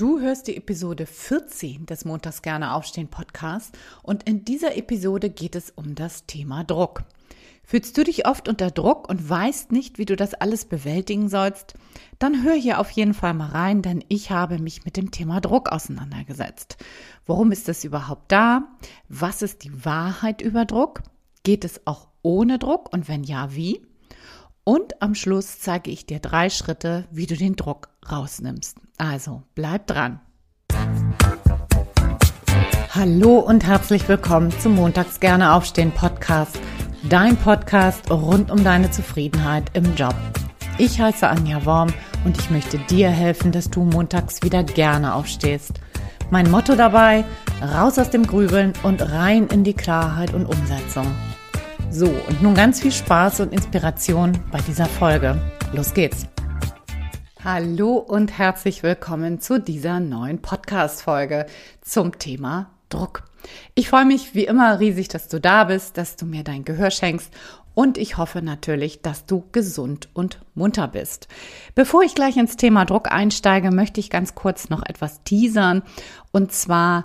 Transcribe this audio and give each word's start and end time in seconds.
Du 0.00 0.18
hörst 0.18 0.46
die 0.46 0.56
Episode 0.56 1.04
14 1.04 1.84
des 1.84 2.06
Montags 2.06 2.40
gerne 2.40 2.72
aufstehen 2.72 3.08
Podcast 3.08 3.76
und 4.02 4.22
in 4.22 4.46
dieser 4.46 4.74
Episode 4.78 5.28
geht 5.28 5.54
es 5.54 5.68
um 5.68 5.94
das 5.94 6.24
Thema 6.24 6.64
Druck. 6.64 7.02
Fühlst 7.64 7.98
du 7.98 8.04
dich 8.04 8.26
oft 8.26 8.48
unter 8.48 8.70
Druck 8.70 9.10
und 9.10 9.28
weißt 9.28 9.72
nicht, 9.72 9.98
wie 9.98 10.06
du 10.06 10.16
das 10.16 10.32
alles 10.32 10.64
bewältigen 10.64 11.28
sollst? 11.28 11.74
Dann 12.18 12.42
hör 12.42 12.54
hier 12.54 12.80
auf 12.80 12.90
jeden 12.92 13.12
Fall 13.12 13.34
mal 13.34 13.50
rein, 13.50 13.82
denn 13.82 14.02
ich 14.08 14.30
habe 14.30 14.58
mich 14.58 14.86
mit 14.86 14.96
dem 14.96 15.10
Thema 15.10 15.42
Druck 15.42 15.68
auseinandergesetzt. 15.68 16.78
Warum 17.26 17.52
ist 17.52 17.68
das 17.68 17.84
überhaupt 17.84 18.32
da? 18.32 18.68
Was 19.10 19.42
ist 19.42 19.64
die 19.64 19.84
Wahrheit 19.84 20.40
über 20.40 20.64
Druck? 20.64 21.02
Geht 21.42 21.62
es 21.66 21.86
auch 21.86 22.08
ohne 22.22 22.58
Druck 22.58 22.90
und 22.90 23.06
wenn 23.06 23.22
ja, 23.22 23.54
wie? 23.54 23.82
Und 24.70 25.02
am 25.02 25.16
Schluss 25.16 25.58
zeige 25.58 25.90
ich 25.90 26.06
dir 26.06 26.20
drei 26.20 26.48
Schritte, 26.48 27.08
wie 27.10 27.26
du 27.26 27.36
den 27.36 27.56
Druck 27.56 27.88
rausnimmst. 28.08 28.76
Also 28.98 29.42
bleib 29.56 29.88
dran. 29.88 30.20
Hallo 32.94 33.40
und 33.40 33.66
herzlich 33.66 34.08
willkommen 34.08 34.52
zum 34.60 34.76
Montags 34.76 35.18
gerne 35.18 35.54
aufstehen 35.54 35.90
Podcast. 35.90 36.60
Dein 37.08 37.36
Podcast 37.36 38.12
rund 38.12 38.52
um 38.52 38.62
deine 38.62 38.92
Zufriedenheit 38.92 39.76
im 39.76 39.96
Job. 39.96 40.14
Ich 40.78 41.00
heiße 41.00 41.26
Anja 41.26 41.66
Worm 41.66 41.92
und 42.24 42.38
ich 42.38 42.48
möchte 42.50 42.78
dir 42.78 43.10
helfen, 43.10 43.50
dass 43.50 43.70
du 43.70 43.82
montags 43.82 44.40
wieder 44.44 44.62
gerne 44.62 45.16
aufstehst. 45.16 45.80
Mein 46.30 46.48
Motto 46.48 46.76
dabei, 46.76 47.24
raus 47.60 47.98
aus 47.98 48.10
dem 48.10 48.24
Grübeln 48.24 48.74
und 48.84 49.02
rein 49.02 49.48
in 49.48 49.64
die 49.64 49.74
Klarheit 49.74 50.32
und 50.32 50.46
Umsetzung. 50.46 51.12
So, 51.92 52.06
und 52.06 52.40
nun 52.40 52.54
ganz 52.54 52.80
viel 52.80 52.92
Spaß 52.92 53.40
und 53.40 53.52
Inspiration 53.52 54.38
bei 54.52 54.60
dieser 54.60 54.86
Folge. 54.86 55.36
Los 55.72 55.92
geht's! 55.92 56.24
Hallo 57.42 57.96
und 57.96 58.38
herzlich 58.38 58.84
willkommen 58.84 59.40
zu 59.40 59.58
dieser 59.58 59.98
neuen 59.98 60.40
Podcast-Folge 60.40 61.46
zum 61.80 62.16
Thema 62.16 62.70
Druck. 62.90 63.24
Ich 63.74 63.88
freue 63.88 64.04
mich 64.04 64.36
wie 64.36 64.44
immer 64.44 64.78
riesig, 64.78 65.08
dass 65.08 65.26
du 65.26 65.40
da 65.40 65.64
bist, 65.64 65.98
dass 65.98 66.14
du 66.14 66.26
mir 66.26 66.44
dein 66.44 66.64
Gehör 66.64 66.92
schenkst 66.92 67.34
und 67.74 67.98
ich 67.98 68.16
hoffe 68.16 68.40
natürlich, 68.40 69.02
dass 69.02 69.26
du 69.26 69.44
gesund 69.50 70.10
und 70.12 70.38
munter 70.54 70.86
bist. 70.86 71.26
Bevor 71.74 72.04
ich 72.04 72.14
gleich 72.14 72.36
ins 72.36 72.56
Thema 72.56 72.84
Druck 72.84 73.10
einsteige, 73.10 73.72
möchte 73.72 73.98
ich 73.98 74.10
ganz 74.10 74.36
kurz 74.36 74.68
noch 74.68 74.84
etwas 74.86 75.24
teasern 75.24 75.82
und 76.30 76.52
zwar 76.52 77.04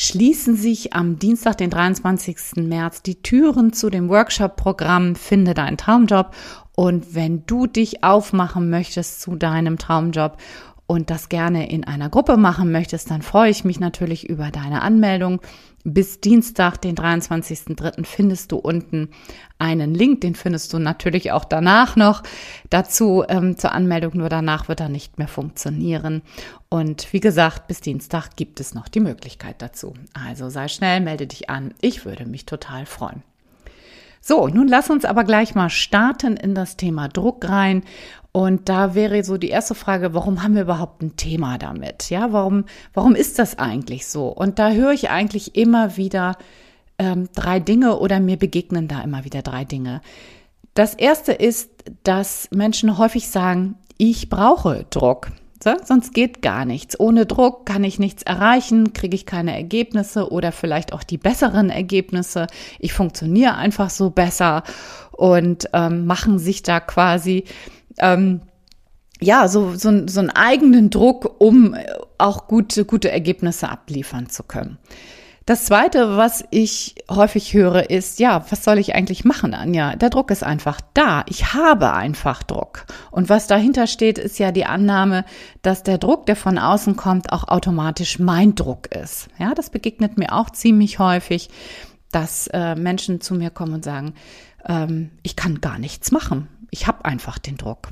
schließen 0.00 0.56
sich 0.56 0.94
am 0.94 1.18
Dienstag, 1.18 1.58
den 1.58 1.68
23. 1.68 2.56
März, 2.56 3.02
die 3.02 3.20
Türen 3.20 3.74
zu 3.74 3.90
dem 3.90 4.08
Workshop-Programm 4.08 5.14
Finde 5.14 5.52
deinen 5.52 5.76
Traumjob. 5.76 6.34
Und 6.74 7.14
wenn 7.14 7.44
du 7.44 7.66
dich 7.66 8.02
aufmachen 8.02 8.70
möchtest 8.70 9.20
zu 9.20 9.36
deinem 9.36 9.76
Traumjob 9.76 10.38
und 10.86 11.10
das 11.10 11.28
gerne 11.28 11.70
in 11.70 11.84
einer 11.84 12.08
Gruppe 12.08 12.38
machen 12.38 12.72
möchtest, 12.72 13.10
dann 13.10 13.20
freue 13.20 13.50
ich 13.50 13.64
mich 13.64 13.78
natürlich 13.78 14.26
über 14.26 14.50
deine 14.50 14.80
Anmeldung. 14.80 15.42
Bis 15.84 16.20
Dienstag, 16.20 16.76
den 16.78 16.94
23.03. 16.94 18.04
findest 18.04 18.52
du 18.52 18.56
unten 18.56 19.08
einen 19.58 19.94
Link, 19.94 20.20
den 20.20 20.34
findest 20.34 20.72
du 20.72 20.78
natürlich 20.78 21.32
auch 21.32 21.44
danach 21.44 21.96
noch 21.96 22.22
dazu 22.68 23.24
ähm, 23.28 23.56
zur 23.56 23.72
Anmeldung, 23.72 24.18
nur 24.18 24.28
danach 24.28 24.68
wird 24.68 24.80
er 24.80 24.90
nicht 24.90 25.18
mehr 25.18 25.28
funktionieren. 25.28 26.20
Und 26.68 27.10
wie 27.14 27.20
gesagt, 27.20 27.66
bis 27.66 27.80
Dienstag 27.80 28.36
gibt 28.36 28.60
es 28.60 28.74
noch 28.74 28.88
die 28.88 29.00
Möglichkeit 29.00 29.62
dazu. 29.62 29.94
Also 30.12 30.50
sei 30.50 30.68
schnell, 30.68 31.00
melde 31.00 31.26
dich 31.26 31.48
an. 31.48 31.72
Ich 31.80 32.04
würde 32.04 32.26
mich 32.26 32.44
total 32.44 32.84
freuen. 32.84 33.22
So, 34.20 34.48
nun 34.48 34.68
lass 34.68 34.90
uns 34.90 35.04
aber 35.04 35.24
gleich 35.24 35.54
mal 35.54 35.70
starten 35.70 36.36
in 36.36 36.54
das 36.54 36.76
Thema 36.76 37.08
Druck 37.08 37.48
rein. 37.48 37.82
Und 38.32 38.68
da 38.68 38.94
wäre 38.94 39.24
so 39.24 39.38
die 39.38 39.48
erste 39.48 39.74
Frage, 39.74 40.14
warum 40.14 40.42
haben 40.42 40.54
wir 40.54 40.62
überhaupt 40.62 41.02
ein 41.02 41.16
Thema 41.16 41.58
damit? 41.58 42.10
Ja, 42.10 42.32
warum, 42.32 42.64
warum 42.94 43.14
ist 43.14 43.38
das 43.38 43.58
eigentlich 43.58 44.06
so? 44.06 44.28
Und 44.28 44.58
da 44.58 44.70
höre 44.70 44.92
ich 44.92 45.10
eigentlich 45.10 45.56
immer 45.56 45.96
wieder 45.96 46.36
ähm, 46.98 47.28
drei 47.34 47.58
Dinge 47.58 47.98
oder 47.98 48.20
mir 48.20 48.36
begegnen 48.36 48.86
da 48.86 49.00
immer 49.00 49.24
wieder 49.24 49.42
drei 49.42 49.64
Dinge. 49.64 50.00
Das 50.74 50.94
erste 50.94 51.32
ist, 51.32 51.70
dass 52.04 52.48
Menschen 52.52 52.98
häufig 52.98 53.28
sagen, 53.28 53.76
ich 53.96 54.28
brauche 54.28 54.86
Druck. 54.90 55.32
So, 55.62 55.74
sonst 55.84 56.14
geht 56.14 56.40
gar 56.40 56.64
nichts. 56.64 56.98
Ohne 56.98 57.26
Druck 57.26 57.66
kann 57.66 57.84
ich 57.84 57.98
nichts 57.98 58.22
erreichen, 58.22 58.94
kriege 58.94 59.14
ich 59.14 59.26
keine 59.26 59.54
Ergebnisse 59.54 60.32
oder 60.32 60.52
vielleicht 60.52 60.94
auch 60.94 61.02
die 61.02 61.18
besseren 61.18 61.68
Ergebnisse. 61.68 62.46
Ich 62.78 62.94
funktioniere 62.94 63.56
einfach 63.56 63.90
so 63.90 64.08
besser 64.08 64.62
und 65.12 65.68
ähm, 65.74 66.06
machen 66.06 66.38
sich 66.38 66.62
da 66.62 66.80
quasi 66.80 67.44
ähm, 67.98 68.40
ja 69.20 69.48
so, 69.48 69.74
so, 69.74 70.06
so 70.08 70.20
einen 70.20 70.30
eigenen 70.30 70.88
Druck, 70.88 71.36
um 71.38 71.76
auch 72.16 72.48
gute, 72.48 72.86
gute 72.86 73.10
Ergebnisse 73.10 73.68
abliefern 73.68 74.30
zu 74.30 74.42
können. 74.42 74.78
Das 75.46 75.64
zweite, 75.64 76.16
was 76.16 76.44
ich 76.50 76.96
häufig 77.10 77.54
höre, 77.54 77.90
ist, 77.90 78.20
ja, 78.20 78.44
was 78.50 78.62
soll 78.62 78.78
ich 78.78 78.94
eigentlich 78.94 79.24
machen, 79.24 79.54
Anja? 79.54 79.96
Der 79.96 80.10
Druck 80.10 80.30
ist 80.30 80.44
einfach 80.44 80.80
da. 80.94 81.24
Ich 81.28 81.54
habe 81.54 81.92
einfach 81.92 82.42
Druck. 82.42 82.84
Und 83.10 83.28
was 83.28 83.46
dahinter 83.46 83.86
steht, 83.86 84.18
ist 84.18 84.38
ja 84.38 84.52
die 84.52 84.66
Annahme, 84.66 85.24
dass 85.62 85.82
der 85.82 85.98
Druck, 85.98 86.26
der 86.26 86.36
von 86.36 86.58
außen 86.58 86.94
kommt, 86.94 87.32
auch 87.32 87.48
automatisch 87.48 88.18
mein 88.18 88.54
Druck 88.54 88.94
ist. 88.94 89.28
Ja, 89.38 89.54
das 89.54 89.70
begegnet 89.70 90.18
mir 90.18 90.32
auch 90.32 90.50
ziemlich 90.50 90.98
häufig, 90.98 91.48
dass 92.12 92.46
äh, 92.48 92.74
Menschen 92.74 93.20
zu 93.20 93.34
mir 93.34 93.50
kommen 93.50 93.74
und 93.74 93.84
sagen, 93.84 94.14
ähm, 94.66 95.10
ich 95.22 95.36
kann 95.36 95.60
gar 95.60 95.78
nichts 95.78 96.12
machen. 96.12 96.48
Ich 96.70 96.86
habe 96.86 97.04
einfach 97.04 97.38
den 97.38 97.56
Druck. 97.56 97.88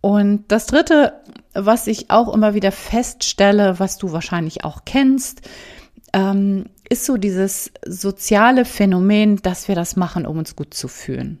Und 0.00 0.44
das 0.48 0.66
Dritte, 0.66 1.20
was 1.52 1.86
ich 1.86 2.10
auch 2.10 2.32
immer 2.32 2.54
wieder 2.54 2.72
feststelle, 2.72 3.78
was 3.78 3.98
du 3.98 4.12
wahrscheinlich 4.12 4.64
auch 4.64 4.84
kennst, 4.84 5.42
ähm, 6.12 6.66
ist 6.88 7.06
so 7.06 7.16
dieses 7.16 7.70
soziale 7.86 8.64
Phänomen, 8.64 9.36
dass 9.36 9.68
wir 9.68 9.74
das 9.74 9.96
machen, 9.96 10.26
um 10.26 10.38
uns 10.38 10.56
gut 10.56 10.74
zu 10.74 10.88
fühlen. 10.88 11.40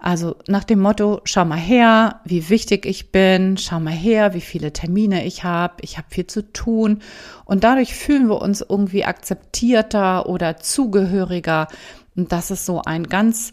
Also 0.00 0.36
nach 0.48 0.64
dem 0.64 0.80
Motto, 0.80 1.20
schau 1.24 1.44
mal 1.44 1.58
her, 1.58 2.20
wie 2.24 2.48
wichtig 2.48 2.86
ich 2.86 3.12
bin, 3.12 3.58
schau 3.58 3.80
mal 3.80 3.92
her, 3.92 4.32
wie 4.32 4.40
viele 4.40 4.72
Termine 4.72 5.26
ich 5.26 5.44
habe, 5.44 5.74
ich 5.82 5.98
habe 5.98 6.08
viel 6.10 6.26
zu 6.26 6.52
tun. 6.52 7.02
Und 7.44 7.64
dadurch 7.64 7.94
fühlen 7.94 8.28
wir 8.28 8.40
uns 8.40 8.64
irgendwie 8.66 9.04
akzeptierter 9.04 10.26
oder 10.26 10.56
zugehöriger. 10.56 11.68
Und 12.16 12.32
das 12.32 12.50
ist 12.50 12.64
so 12.64 12.80
ein 12.80 13.04
ganz, 13.04 13.52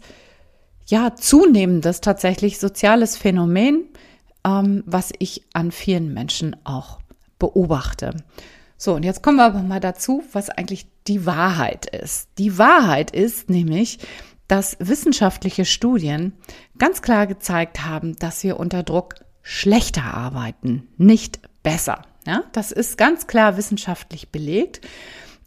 ja, 0.86 1.14
zunehmendes 1.14 2.00
tatsächlich 2.00 2.58
soziales 2.58 3.18
Phänomen, 3.18 3.84
ähm, 4.46 4.82
was 4.86 5.12
ich 5.18 5.44
an 5.52 5.70
vielen 5.70 6.14
Menschen 6.14 6.56
auch 6.64 6.98
beobachte. 7.38 8.16
So, 8.80 8.94
und 8.94 9.04
jetzt 9.04 9.22
kommen 9.22 9.36
wir 9.36 9.44
aber 9.44 9.62
mal 9.62 9.80
dazu, 9.80 10.22
was 10.32 10.50
eigentlich 10.50 10.86
die 11.08 11.26
Wahrheit 11.26 11.86
ist. 11.86 12.28
Die 12.38 12.58
Wahrheit 12.58 13.10
ist 13.10 13.50
nämlich, 13.50 13.98
dass 14.46 14.76
wissenschaftliche 14.78 15.64
Studien 15.64 16.32
ganz 16.78 17.02
klar 17.02 17.26
gezeigt 17.26 17.84
haben, 17.84 18.16
dass 18.16 18.44
wir 18.44 18.58
unter 18.58 18.84
Druck 18.84 19.16
schlechter 19.42 20.04
arbeiten, 20.04 20.88
nicht 20.96 21.40
besser. 21.62 22.02
Ja, 22.26 22.44
das 22.52 22.72
ist 22.72 22.96
ganz 22.96 23.26
klar 23.26 23.56
wissenschaftlich 23.56 24.30
belegt. 24.30 24.80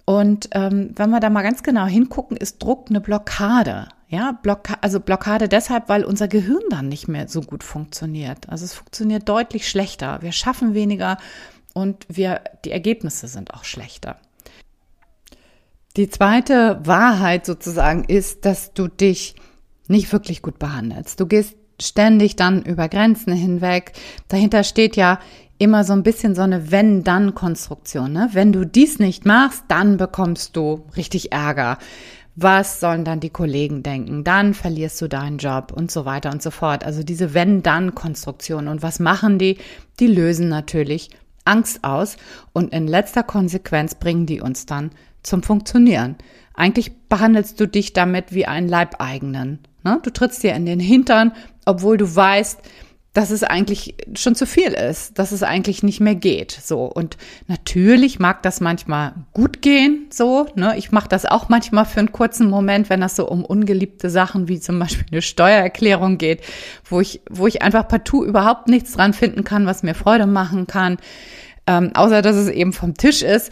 Und 0.03 0.49
ähm, 0.51 0.91
wenn 0.95 1.09
wir 1.09 1.19
da 1.19 1.29
mal 1.29 1.43
ganz 1.43 1.63
genau 1.63 1.85
hingucken, 1.85 2.35
ist 2.35 2.61
Druck 2.61 2.87
eine 2.89 2.99
Blockade. 2.99 3.87
Ja, 4.09 4.33
Blocka 4.33 4.77
also 4.81 4.99
Blockade 4.99 5.47
deshalb, 5.47 5.87
weil 5.87 6.03
unser 6.03 6.27
Gehirn 6.27 6.63
dann 6.69 6.89
nicht 6.89 7.07
mehr 7.07 7.29
so 7.29 7.41
gut 7.41 7.63
funktioniert. 7.63 8.49
Also 8.49 8.65
es 8.65 8.73
funktioniert 8.73 9.29
deutlich 9.29 9.69
schlechter. 9.69 10.21
Wir 10.21 10.33
schaffen 10.33 10.73
weniger 10.73 11.17
und 11.73 12.05
wir, 12.09 12.41
die 12.65 12.71
Ergebnisse 12.71 13.27
sind 13.27 13.53
auch 13.53 13.63
schlechter. 13.63 14.17
Die 15.97 16.09
zweite 16.09 16.79
Wahrheit 16.83 17.45
sozusagen 17.45 18.05
ist, 18.05 18.45
dass 18.45 18.73
du 18.73 18.87
dich 18.87 19.35
nicht 19.87 20.11
wirklich 20.13 20.41
gut 20.41 20.57
behandelst. 20.57 21.19
Du 21.19 21.25
gehst 21.25 21.55
ständig 21.81 22.35
dann 22.35 22.61
über 22.63 22.87
Grenzen 22.87 23.33
hinweg. 23.33 23.93
Dahinter 24.29 24.63
steht 24.63 24.95
ja 24.95 25.19
immer 25.57 25.83
so 25.83 25.93
ein 25.93 26.03
bisschen 26.03 26.33
so 26.33 26.41
eine 26.41 26.71
Wenn-Dann-Konstruktion. 26.71 28.13
Ne? 28.13 28.29
Wenn 28.31 28.53
du 28.53 28.65
dies 28.65 28.99
nicht 28.99 29.25
machst, 29.25 29.65
dann 29.67 29.97
bekommst 29.97 30.55
du 30.55 30.85
richtig 30.95 31.33
Ärger. 31.33 31.77
Was 32.35 32.79
sollen 32.79 33.03
dann 33.03 33.19
die 33.19 33.29
Kollegen 33.29 33.83
denken? 33.83 34.23
Dann 34.23 34.53
verlierst 34.53 35.01
du 35.01 35.09
deinen 35.09 35.37
Job 35.37 35.73
und 35.75 35.91
so 35.91 36.05
weiter 36.05 36.31
und 36.31 36.41
so 36.41 36.49
fort. 36.49 36.85
Also 36.85 37.03
diese 37.03 37.33
Wenn-Dann-Konstruktion. 37.33 38.69
Und 38.69 38.81
was 38.81 38.99
machen 38.99 39.37
die? 39.37 39.57
Die 39.99 40.07
lösen 40.07 40.47
natürlich 40.47 41.09
Angst 41.45 41.83
aus 41.83 42.17
und 42.53 42.73
in 42.73 42.87
letzter 42.87 43.23
Konsequenz 43.23 43.95
bringen 43.95 44.25
die 44.25 44.41
uns 44.41 44.65
dann 44.65 44.91
zum 45.23 45.43
Funktionieren. 45.43 46.15
Eigentlich 46.53 46.91
behandelst 47.07 47.59
du 47.59 47.67
dich 47.67 47.93
damit 47.93 48.33
wie 48.33 48.45
einen 48.45 48.67
Leibeigenen. 48.67 49.59
Ne? 49.83 49.99
Du 50.03 50.11
trittst 50.11 50.43
dir 50.43 50.53
in 50.53 50.65
den 50.65 50.79
Hintern, 50.79 51.31
obwohl 51.65 51.97
du 51.97 52.15
weißt, 52.15 52.59
dass 53.13 53.29
es 53.29 53.43
eigentlich 53.43 53.95
schon 54.15 54.35
zu 54.35 54.45
viel 54.45 54.71
ist, 54.71 55.19
dass 55.19 55.33
es 55.33 55.43
eigentlich 55.43 55.83
nicht 55.83 55.99
mehr 55.99 56.15
geht. 56.15 56.51
So 56.51 56.85
und 56.85 57.17
natürlich 57.47 58.19
mag 58.19 58.41
das 58.41 58.61
manchmal 58.61 59.13
gut 59.33 59.61
gehen. 59.61 60.07
So, 60.11 60.47
ne, 60.55 60.75
ich 60.77 60.91
mache 60.91 61.09
das 61.09 61.25
auch 61.25 61.49
manchmal 61.49 61.85
für 61.85 61.99
einen 61.99 62.13
kurzen 62.13 62.49
Moment, 62.49 62.89
wenn 62.89 63.01
das 63.01 63.17
so 63.17 63.27
um 63.27 63.43
ungeliebte 63.43 64.09
Sachen 64.09 64.47
wie 64.47 64.61
zum 64.61 64.79
Beispiel 64.79 65.05
eine 65.11 65.21
Steuererklärung 65.21 66.17
geht, 66.17 66.41
wo 66.85 67.01
ich 67.01 67.21
wo 67.29 67.47
ich 67.47 67.61
einfach 67.61 67.87
partout 67.87 68.23
überhaupt 68.23 68.69
nichts 68.69 68.93
dran 68.93 69.13
finden 69.13 69.43
kann, 69.43 69.65
was 69.65 69.83
mir 69.83 69.93
Freude 69.95 70.25
machen 70.25 70.67
kann. 70.67 70.97
ähm, 71.67 71.91
außer 71.93 72.21
dass 72.21 72.35
es 72.37 72.49
eben 72.49 72.73
vom 72.73 72.95
Tisch 72.95 73.21
ist, 73.21 73.51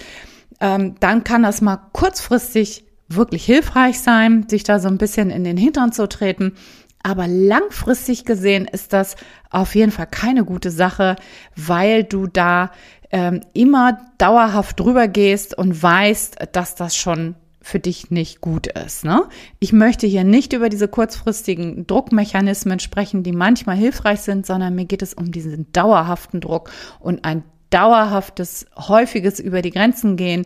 ähm, 0.61 0.95
dann 0.99 1.23
kann 1.23 1.43
das 1.43 1.61
mal 1.61 1.77
kurzfristig 1.93 2.85
wirklich 3.09 3.43
hilfreich 3.45 3.99
sein, 3.99 4.47
sich 4.47 4.63
da 4.63 4.79
so 4.79 4.87
ein 4.87 4.97
bisschen 4.97 5.31
in 5.31 5.43
den 5.43 5.57
Hintern 5.57 5.91
zu 5.91 6.07
treten. 6.07 6.53
Aber 7.01 7.27
langfristig 7.27 8.25
gesehen 8.25 8.65
ist 8.65 8.93
das 8.93 9.15
auf 9.49 9.75
jeden 9.75 9.91
Fall 9.91 10.07
keine 10.07 10.43
gute 10.43 10.71
Sache, 10.71 11.15
weil 11.55 12.03
du 12.03 12.27
da 12.27 12.71
ähm, 13.11 13.41
immer 13.53 13.99
dauerhaft 14.17 14.79
drüber 14.79 15.07
gehst 15.07 15.57
und 15.57 15.81
weißt, 15.81 16.37
dass 16.51 16.75
das 16.75 16.95
schon 16.95 17.35
für 17.61 17.79
dich 17.79 18.09
nicht 18.09 18.41
gut 18.41 18.67
ist. 18.67 19.05
Ne? 19.05 19.23
Ich 19.59 19.73
möchte 19.73 20.07
hier 20.07 20.23
nicht 20.23 20.53
über 20.53 20.69
diese 20.69 20.87
kurzfristigen 20.87 21.85
Druckmechanismen 21.87 22.79
sprechen, 22.79 23.23
die 23.23 23.31
manchmal 23.31 23.75
hilfreich 23.75 24.21
sind, 24.21 24.45
sondern 24.45 24.75
mir 24.75 24.85
geht 24.85 25.01
es 25.01 25.13
um 25.13 25.31
diesen 25.31 25.71
dauerhaften 25.71 26.41
Druck 26.41 26.71
und 26.99 27.25
ein 27.25 27.43
dauerhaftes, 27.69 28.65
häufiges 28.75 29.39
über 29.39 29.61
die 29.61 29.71
Grenzen 29.71 30.15
gehen 30.15 30.45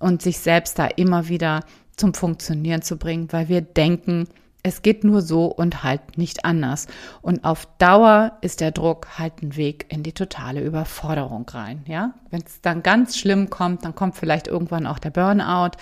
und 0.00 0.22
sich 0.22 0.38
selbst 0.38 0.78
da 0.78 0.86
immer 0.86 1.28
wieder 1.28 1.60
zum 1.96 2.14
Funktionieren 2.14 2.82
zu 2.82 2.96
bringen, 2.96 3.28
weil 3.30 3.48
wir 3.48 3.60
denken, 3.60 4.26
es 4.66 4.82
geht 4.82 5.04
nur 5.04 5.22
so 5.22 5.46
und 5.46 5.84
halt 5.84 6.18
nicht 6.18 6.44
anders. 6.44 6.88
Und 7.22 7.44
auf 7.44 7.68
Dauer 7.78 8.32
ist 8.40 8.60
der 8.60 8.72
Druck 8.72 9.06
halt 9.16 9.40
ein 9.40 9.54
Weg 9.54 9.86
in 9.90 10.02
die 10.02 10.12
totale 10.12 10.60
Überforderung 10.60 11.48
rein. 11.48 11.84
Ja, 11.86 12.14
wenn 12.30 12.42
es 12.44 12.62
dann 12.62 12.82
ganz 12.82 13.16
schlimm 13.16 13.48
kommt, 13.48 13.84
dann 13.84 13.94
kommt 13.94 14.16
vielleicht 14.16 14.48
irgendwann 14.48 14.88
auch 14.88 14.98
der 14.98 15.10
Burnout, 15.10 15.76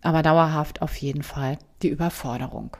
aber 0.00 0.22
dauerhaft 0.22 0.80
auf 0.80 0.96
jeden 0.96 1.22
Fall 1.22 1.58
die 1.82 1.90
Überforderung. 1.90 2.74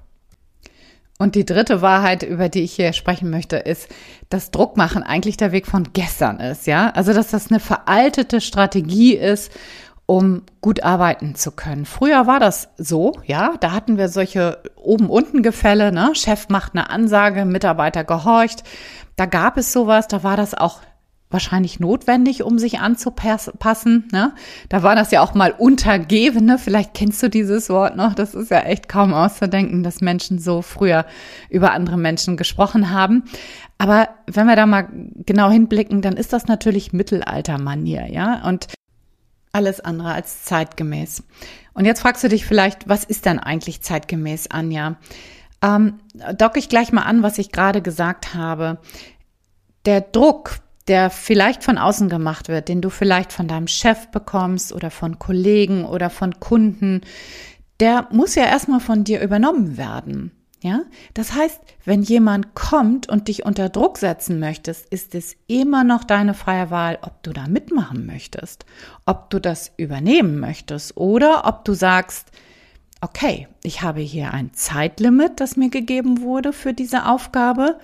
Und 1.19 1.35
die 1.35 1.45
dritte 1.45 1.83
Wahrheit, 1.83 2.23
über 2.23 2.49
die 2.49 2.63
ich 2.63 2.73
hier 2.73 2.95
sprechen 2.95 3.29
möchte, 3.29 3.57
ist, 3.57 3.91
dass 4.31 4.53
Druckmachen 4.53 5.03
eigentlich 5.03 5.37
der 5.37 5.53
Weg 5.53 5.67
von 5.67 5.93
gestern 5.93 6.41
ist, 6.41 6.67
ja? 6.67 6.89
Also, 6.95 7.13
dass 7.13 7.31
das 7.31 7.51
eine 7.51 7.61
veraltete 7.61 8.41
Strategie 8.41 9.17
ist 9.17 9.53
um 10.13 10.43
gut 10.61 10.83
arbeiten 10.83 11.37
zu 11.37 11.53
können. 11.53 11.87
Früher 11.87 12.27
war 12.27 12.39
das 12.39 12.69
so, 12.77 13.15
ja, 13.25 13.55
da 13.61 13.73
hatten 13.73 13.97
wir 13.97 14.11
solche 14.11 14.59
oben-unten-Gefälle, 14.77 15.91
ne? 15.91 16.11
Chef 16.15 16.51
macht 16.51 16.75
eine 16.75 16.91
Ansage, 16.91 17.47
Mitarbeiter 17.47 18.05
gehorcht. 18.05 18.63
Da 19.17 19.25
gab 19.25 19.57
es 19.57 19.73
sowas, 19.73 20.09
da 20.09 20.23
war 20.23 20.37
das 20.37 20.53
auch 20.53 20.81
wahrscheinlich 21.31 21.81
notwendig, 21.81 22.43
um 22.43 22.59
sich 22.59 22.79
anzupassen. 22.79 24.07
Ne? 24.13 24.35
Da 24.69 24.83
war 24.83 24.95
das 24.95 25.13
ja 25.13 25.23
auch 25.23 25.33
mal 25.33 25.55
Untergebene. 25.57 26.59
Vielleicht 26.59 26.93
kennst 26.93 27.23
du 27.23 27.31
dieses 27.31 27.71
Wort 27.71 27.97
noch. 27.97 28.13
Das 28.13 28.35
ist 28.35 28.51
ja 28.51 28.61
echt 28.61 28.91
kaum 28.91 29.15
auszudenken, 29.15 29.83
dass 29.83 30.03
Menschen 30.03 30.39
so 30.39 30.61
früher 30.61 31.07
über 31.49 31.73
andere 31.73 31.97
Menschen 31.97 32.37
gesprochen 32.37 32.91
haben. 32.91 33.25
Aber 33.79 34.11
wenn 34.27 34.47
wir 34.47 34.57
da 34.57 34.67
mal 34.67 34.89
genau 34.93 35.51
hinblicken, 35.51 36.03
dann 36.03 36.19
ist 36.19 36.35
das 36.35 36.49
natürlich 36.49 36.93
Mittelaltermanier, 36.93 38.13
ja. 38.13 38.47
Und 38.47 38.69
alles 39.53 39.81
andere 39.81 40.13
als 40.13 40.45
zeitgemäß. 40.45 41.23
Und 41.75 41.85
jetzt 41.85 42.01
fragst 42.01 42.25
du 42.25 42.29
dich 42.29 42.45
vielleicht, 42.45 42.89
was 42.89 43.05
ist 43.05 43.27
denn 43.27 43.39
eigentlich 43.39 43.83
zeitgemäß, 43.83 44.51
Anja? 44.51 44.97
Ähm, 45.63 46.01
dock 46.37 46.57
ich 46.57 46.69
gleich 46.69 46.93
mal 46.93 47.03
an, 47.03 47.23
was 47.23 47.39
ich 47.39 47.53
gerade 47.53 47.83
gesagt 47.83 48.35
habe. 48.35 48.79
Der 49.85 50.01
Druck, 50.01 50.59
der 50.89 51.11
vielleicht 51.11 51.63
von 51.65 51.79
außen 51.79 52.09
gemacht 52.09 52.49
wird, 52.49 52.69
den 52.69 52.81
du 52.81 52.91
vielleicht 52.91 53.33
von 53.33 53.49
deinem 53.49 53.69
Chef 53.69 54.09
bekommst 54.09 54.73
oder 54.73 54.91
von 54.91 55.19
Kollegen 55.19 55.85
oder 55.85 56.11
von 56.11 56.41
Kunden, 56.41 57.03
der 57.81 58.09
muss 58.11 58.35
ja 58.35 58.45
erstmal 58.45 58.81
von 58.81 59.05
dir 59.05 59.21
übernommen 59.21 59.77
werden. 59.77 60.42
Ja, 60.63 60.83
das 61.15 61.35
heißt, 61.35 61.61
wenn 61.85 62.03
jemand 62.03 62.55
kommt 62.55 63.09
und 63.09 63.27
dich 63.27 63.45
unter 63.45 63.69
Druck 63.69 63.99
setzen 63.99 64.39
möchtest, 64.39 64.87
ist 64.93 65.13
es 65.17 65.35
immer 65.49 65.83
noch 65.83 66.05
deine 66.05 66.35
freie 66.35 66.71
Wahl, 66.71 67.01
ob 67.03 67.21
du 67.25 67.33
da 67.33 67.49
mitmachen 67.49 68.07
möchtest, 68.07 68.65
ob 69.05 69.29
du 69.31 69.41
das 69.41 69.73
übernehmen 69.77 70.39
möchtest 70.39 70.97
oder 70.97 71.47
ob 71.47 71.65
du 71.65 71.75
sagst, 71.75 72.29
okay, 73.01 73.49
ich 73.65 73.83
habe 73.83 74.03
hier 74.03 74.33
ein 74.33 74.55
Zeitlimit, 74.55 75.41
das 75.41 75.57
mir 75.57 75.69
gegeben 75.69 76.21
wurde 76.21 76.53
für 76.53 76.73
diese 76.73 77.07
Aufgabe 77.07 77.81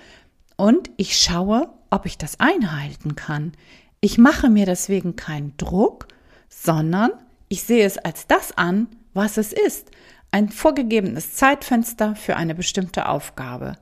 und 0.55 0.89
ich 0.95 1.19
schaue, 1.19 1.69
ob 1.89 2.05
ich 2.05 2.17
das 2.17 2.39
einhalten 2.39 3.17
kann. 3.17 3.51
Ich 3.99 4.17
mache 4.17 4.49
mir 4.49 4.65
deswegen 4.65 5.17
keinen 5.17 5.53
Druck, 5.57 6.07
sondern 6.47 7.11
ich 7.49 7.63
sehe 7.63 7.85
es 7.85 7.97
als 7.97 8.25
das 8.27 8.57
an, 8.57 8.87
was 9.13 9.35
es 9.35 9.51
ist 9.51 9.91
ein 10.31 10.49
vorgegebenes 10.49 11.35
Zeitfenster 11.35 12.15
für 12.15 12.35
eine 12.35 12.55
bestimmte 12.55 13.07
Aufgabe. 13.07 13.77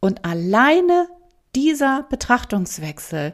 Und 0.00 0.24
alleine 0.24 1.08
dieser 1.54 2.04
Betrachtungswechsel, 2.08 3.32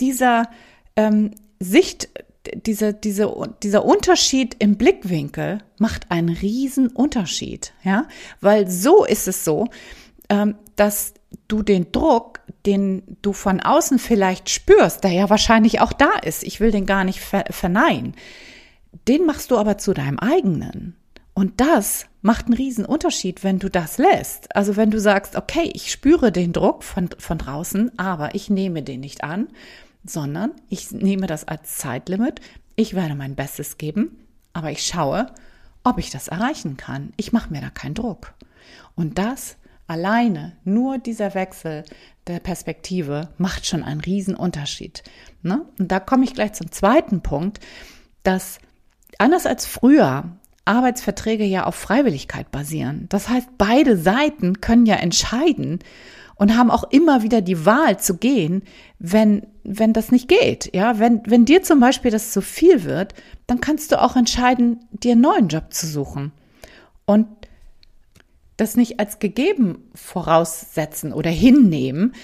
dieser 0.00 0.48
ähm, 0.96 1.32
Sicht, 1.60 2.08
diese, 2.54 2.92
diese, 2.94 3.32
dieser 3.62 3.84
Unterschied 3.84 4.56
im 4.58 4.76
Blickwinkel 4.76 5.58
macht 5.78 6.10
einen 6.10 6.28
riesen 6.28 6.88
Unterschied, 6.88 7.72
ja, 7.82 8.06
weil 8.40 8.68
so 8.70 9.04
ist 9.04 9.28
es 9.28 9.44
so, 9.44 9.68
ähm, 10.28 10.56
dass 10.76 11.14
du 11.48 11.62
den 11.62 11.90
Druck, 11.92 12.40
den 12.66 13.02
du 13.22 13.32
von 13.32 13.60
außen 13.60 13.98
vielleicht 13.98 14.50
spürst, 14.50 15.04
der 15.04 15.12
ja 15.12 15.30
wahrscheinlich 15.30 15.80
auch 15.80 15.92
da 15.92 16.12
ist, 16.22 16.42
ich 16.42 16.60
will 16.60 16.70
den 16.70 16.86
gar 16.86 17.04
nicht 17.04 17.20
verneinen, 17.20 18.14
den 19.08 19.26
machst 19.26 19.50
du 19.50 19.58
aber 19.58 19.78
zu 19.78 19.92
deinem 19.92 20.18
eigenen. 20.18 20.96
Und 21.34 21.60
das 21.60 22.06
macht 22.22 22.46
einen 22.46 22.54
riesen 22.54 22.86
Unterschied, 22.86 23.42
wenn 23.42 23.58
du 23.58 23.68
das 23.68 23.98
lässt. 23.98 24.54
Also 24.54 24.76
wenn 24.76 24.90
du 24.90 25.00
sagst, 25.00 25.36
okay, 25.36 25.70
ich 25.74 25.90
spüre 25.90 26.32
den 26.32 26.52
Druck 26.52 26.84
von, 26.84 27.10
von 27.18 27.38
draußen, 27.38 27.98
aber 27.98 28.34
ich 28.34 28.48
nehme 28.48 28.82
den 28.82 29.00
nicht 29.00 29.24
an, 29.24 29.48
sondern 30.04 30.52
ich 30.68 30.92
nehme 30.92 31.26
das 31.26 31.46
als 31.46 31.76
Zeitlimit. 31.76 32.40
Ich 32.76 32.94
werde 32.94 33.14
mein 33.14 33.34
Bestes 33.34 33.78
geben, 33.78 34.16
aber 34.52 34.70
ich 34.70 34.86
schaue, 34.86 35.26
ob 35.82 35.98
ich 35.98 36.10
das 36.10 36.28
erreichen 36.28 36.76
kann. 36.76 37.12
Ich 37.16 37.32
mache 37.32 37.52
mir 37.52 37.60
da 37.60 37.70
keinen 37.70 37.94
Druck. 37.94 38.34
Und 38.94 39.18
das 39.18 39.56
alleine, 39.86 40.56
nur 40.64 40.98
dieser 40.98 41.34
Wechsel 41.34 41.84
der 42.26 42.40
Perspektive 42.40 43.28
macht 43.38 43.66
schon 43.66 43.82
einen 43.82 44.00
riesen 44.00 44.34
Unterschied. 44.34 45.02
Ne? 45.42 45.64
Und 45.78 45.90
da 45.92 46.00
komme 46.00 46.24
ich 46.24 46.34
gleich 46.34 46.54
zum 46.54 46.70
zweiten 46.70 47.20
Punkt, 47.22 47.60
dass 48.22 48.58
anders 49.18 49.46
als 49.46 49.66
früher 49.66 50.36
Arbeitsverträge 50.64 51.44
ja 51.44 51.64
auf 51.64 51.74
Freiwilligkeit 51.74 52.50
basieren. 52.50 53.06
Das 53.08 53.28
heißt, 53.28 53.48
beide 53.58 53.96
Seiten 53.96 54.60
können 54.60 54.86
ja 54.86 54.96
entscheiden 54.96 55.80
und 56.36 56.56
haben 56.56 56.70
auch 56.70 56.84
immer 56.84 57.22
wieder 57.22 57.40
die 57.40 57.64
Wahl 57.64 57.98
zu 57.98 58.16
gehen, 58.16 58.62
wenn, 58.98 59.46
wenn 59.62 59.92
das 59.92 60.10
nicht 60.10 60.28
geht. 60.28 60.74
Ja, 60.74 60.98
wenn, 60.98 61.22
wenn 61.26 61.44
dir 61.44 61.62
zum 61.62 61.80
Beispiel 61.80 62.10
das 62.10 62.32
zu 62.32 62.42
viel 62.42 62.84
wird, 62.84 63.14
dann 63.46 63.60
kannst 63.60 63.92
du 63.92 64.00
auch 64.00 64.16
entscheiden, 64.16 64.80
dir 64.90 65.12
einen 65.12 65.20
neuen 65.20 65.48
Job 65.48 65.72
zu 65.72 65.86
suchen. 65.86 66.32
Und 67.04 67.26
das 68.56 68.76
nicht 68.76 69.00
als 69.00 69.18
gegeben 69.18 69.90
voraussetzen 69.94 71.12
oder 71.12 71.30
hinnehmen, 71.30 72.14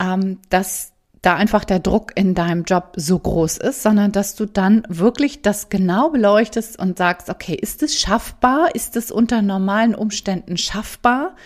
ähm, 0.00 0.38
dass 0.50 0.92
da 1.28 1.34
einfach 1.34 1.64
der 1.64 1.78
Druck 1.78 2.12
in 2.14 2.34
deinem 2.34 2.64
Job 2.64 2.94
so 2.96 3.18
groß 3.18 3.58
ist, 3.58 3.82
sondern 3.82 4.12
dass 4.12 4.34
du 4.34 4.46
dann 4.46 4.82
wirklich 4.88 5.42
das 5.42 5.68
genau 5.68 6.08
beleuchtest 6.08 6.78
und 6.78 6.96
sagst, 6.96 7.28
okay, 7.28 7.54
ist 7.54 7.82
es 7.82 8.00
schaffbar? 8.00 8.74
Ist 8.74 8.96
es 8.96 9.10
unter 9.10 9.42
normalen 9.42 9.94
Umständen 9.94 10.56
schaffbar? 10.56 11.36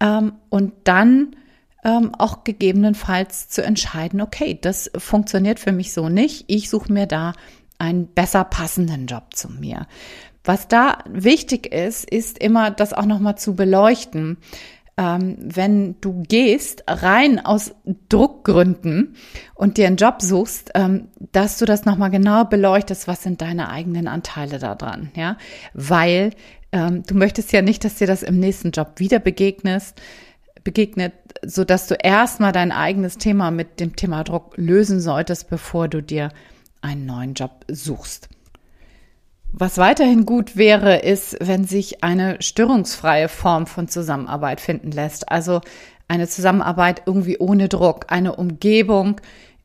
Ähm, 0.00 0.32
und 0.48 0.72
dann 0.82 1.36
ähm, 1.84 2.16
auch 2.18 2.42
gegebenenfalls 2.42 3.48
zu 3.48 3.62
entscheiden, 3.62 4.20
okay, 4.20 4.58
das 4.60 4.90
funktioniert 4.98 5.60
für 5.60 5.70
mich 5.70 5.92
so 5.92 6.08
nicht. 6.08 6.46
Ich 6.48 6.68
suche 6.68 6.92
mir 6.92 7.06
da 7.06 7.32
einen 7.78 8.08
besser 8.08 8.42
passenden 8.42 9.06
Job 9.06 9.36
zu 9.36 9.48
mir. 9.48 9.86
Was 10.42 10.66
da 10.66 10.98
wichtig 11.08 11.72
ist, 11.72 12.10
ist 12.10 12.38
immer 12.38 12.72
das 12.72 12.92
auch 12.92 13.06
nochmal 13.06 13.38
zu 13.38 13.54
beleuchten 13.54 14.38
ähm, 14.96 15.36
wenn 15.40 16.00
du 16.00 16.22
gehst, 16.22 16.84
rein 16.86 17.44
aus 17.44 17.74
Druckgründen 18.08 19.14
und 19.54 19.76
dir 19.76 19.86
einen 19.86 19.96
Job 19.96 20.22
suchst, 20.22 20.70
ähm, 20.74 21.08
dass 21.32 21.58
du 21.58 21.66
das 21.66 21.84
nochmal 21.84 22.10
genau 22.10 22.44
beleuchtest, 22.44 23.06
was 23.06 23.22
sind 23.22 23.42
deine 23.42 23.68
eigenen 23.68 24.08
Anteile 24.08 24.58
da 24.58 24.74
dran, 24.74 25.10
ja, 25.14 25.36
weil 25.74 26.30
ähm, 26.72 27.02
du 27.06 27.14
möchtest 27.14 27.52
ja 27.52 27.62
nicht, 27.62 27.84
dass 27.84 27.96
dir 27.96 28.06
das 28.06 28.22
im 28.22 28.38
nächsten 28.38 28.70
Job 28.70 28.94
wieder 28.96 29.18
begegnest, 29.18 30.00
begegnet, 30.64 31.12
so 31.42 31.64
dass 31.64 31.86
du 31.86 31.94
erstmal 31.94 32.52
dein 32.52 32.72
eigenes 32.72 33.18
Thema 33.18 33.50
mit 33.50 33.80
dem 33.80 33.96
Thema 33.96 34.24
Druck 34.24 34.54
lösen 34.56 35.00
solltest, 35.00 35.50
bevor 35.50 35.88
du 35.88 36.02
dir 36.02 36.30
einen 36.80 37.06
neuen 37.06 37.34
Job 37.34 37.64
suchst. 37.70 38.28
Was 39.58 39.78
weiterhin 39.78 40.26
gut 40.26 40.56
wäre, 40.56 40.98
ist, 40.98 41.38
wenn 41.40 41.64
sich 41.64 42.04
eine 42.04 42.42
störungsfreie 42.42 43.30
Form 43.30 43.66
von 43.66 43.88
Zusammenarbeit 43.88 44.60
finden 44.60 44.90
lässt. 44.90 45.30
Also 45.30 45.62
eine 46.08 46.28
Zusammenarbeit 46.28 47.04
irgendwie 47.06 47.38
ohne 47.38 47.70
Druck, 47.70 48.04
eine 48.08 48.36
Umgebung, 48.36 49.18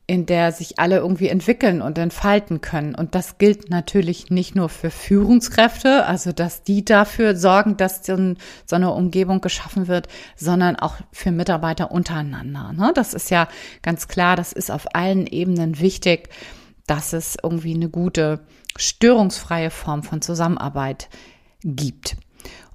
in 0.06 0.24
der 0.24 0.50
sich 0.52 0.78
alle 0.78 0.96
irgendwie 0.96 1.28
entwickeln 1.28 1.82
und 1.82 1.98
entfalten 1.98 2.62
können. 2.62 2.94
Und 2.94 3.14
das 3.14 3.36
gilt 3.36 3.68
natürlich 3.68 4.30
nicht 4.30 4.54
nur 4.54 4.70
für 4.70 4.88
Führungskräfte, 4.88 6.06
also 6.06 6.32
dass 6.32 6.62
die 6.62 6.86
dafür 6.86 7.36
sorgen, 7.36 7.76
dass 7.76 8.00
so 8.06 8.14
eine 8.14 8.92
Umgebung 8.92 9.42
geschaffen 9.42 9.88
wird, 9.88 10.08
sondern 10.36 10.76
auch 10.76 10.94
für 11.12 11.32
Mitarbeiter 11.32 11.92
untereinander. 11.92 12.72
Ne? 12.72 12.92
Das 12.94 13.12
ist 13.12 13.30
ja 13.30 13.46
ganz 13.82 14.08
klar, 14.08 14.36
das 14.36 14.54
ist 14.54 14.70
auf 14.70 14.94
allen 14.94 15.26
Ebenen 15.26 15.80
wichtig 15.80 16.30
dass 16.92 17.14
es 17.14 17.38
irgendwie 17.42 17.74
eine 17.74 17.88
gute, 17.88 18.40
störungsfreie 18.76 19.70
Form 19.70 20.02
von 20.02 20.20
Zusammenarbeit 20.20 21.08
gibt. 21.64 22.18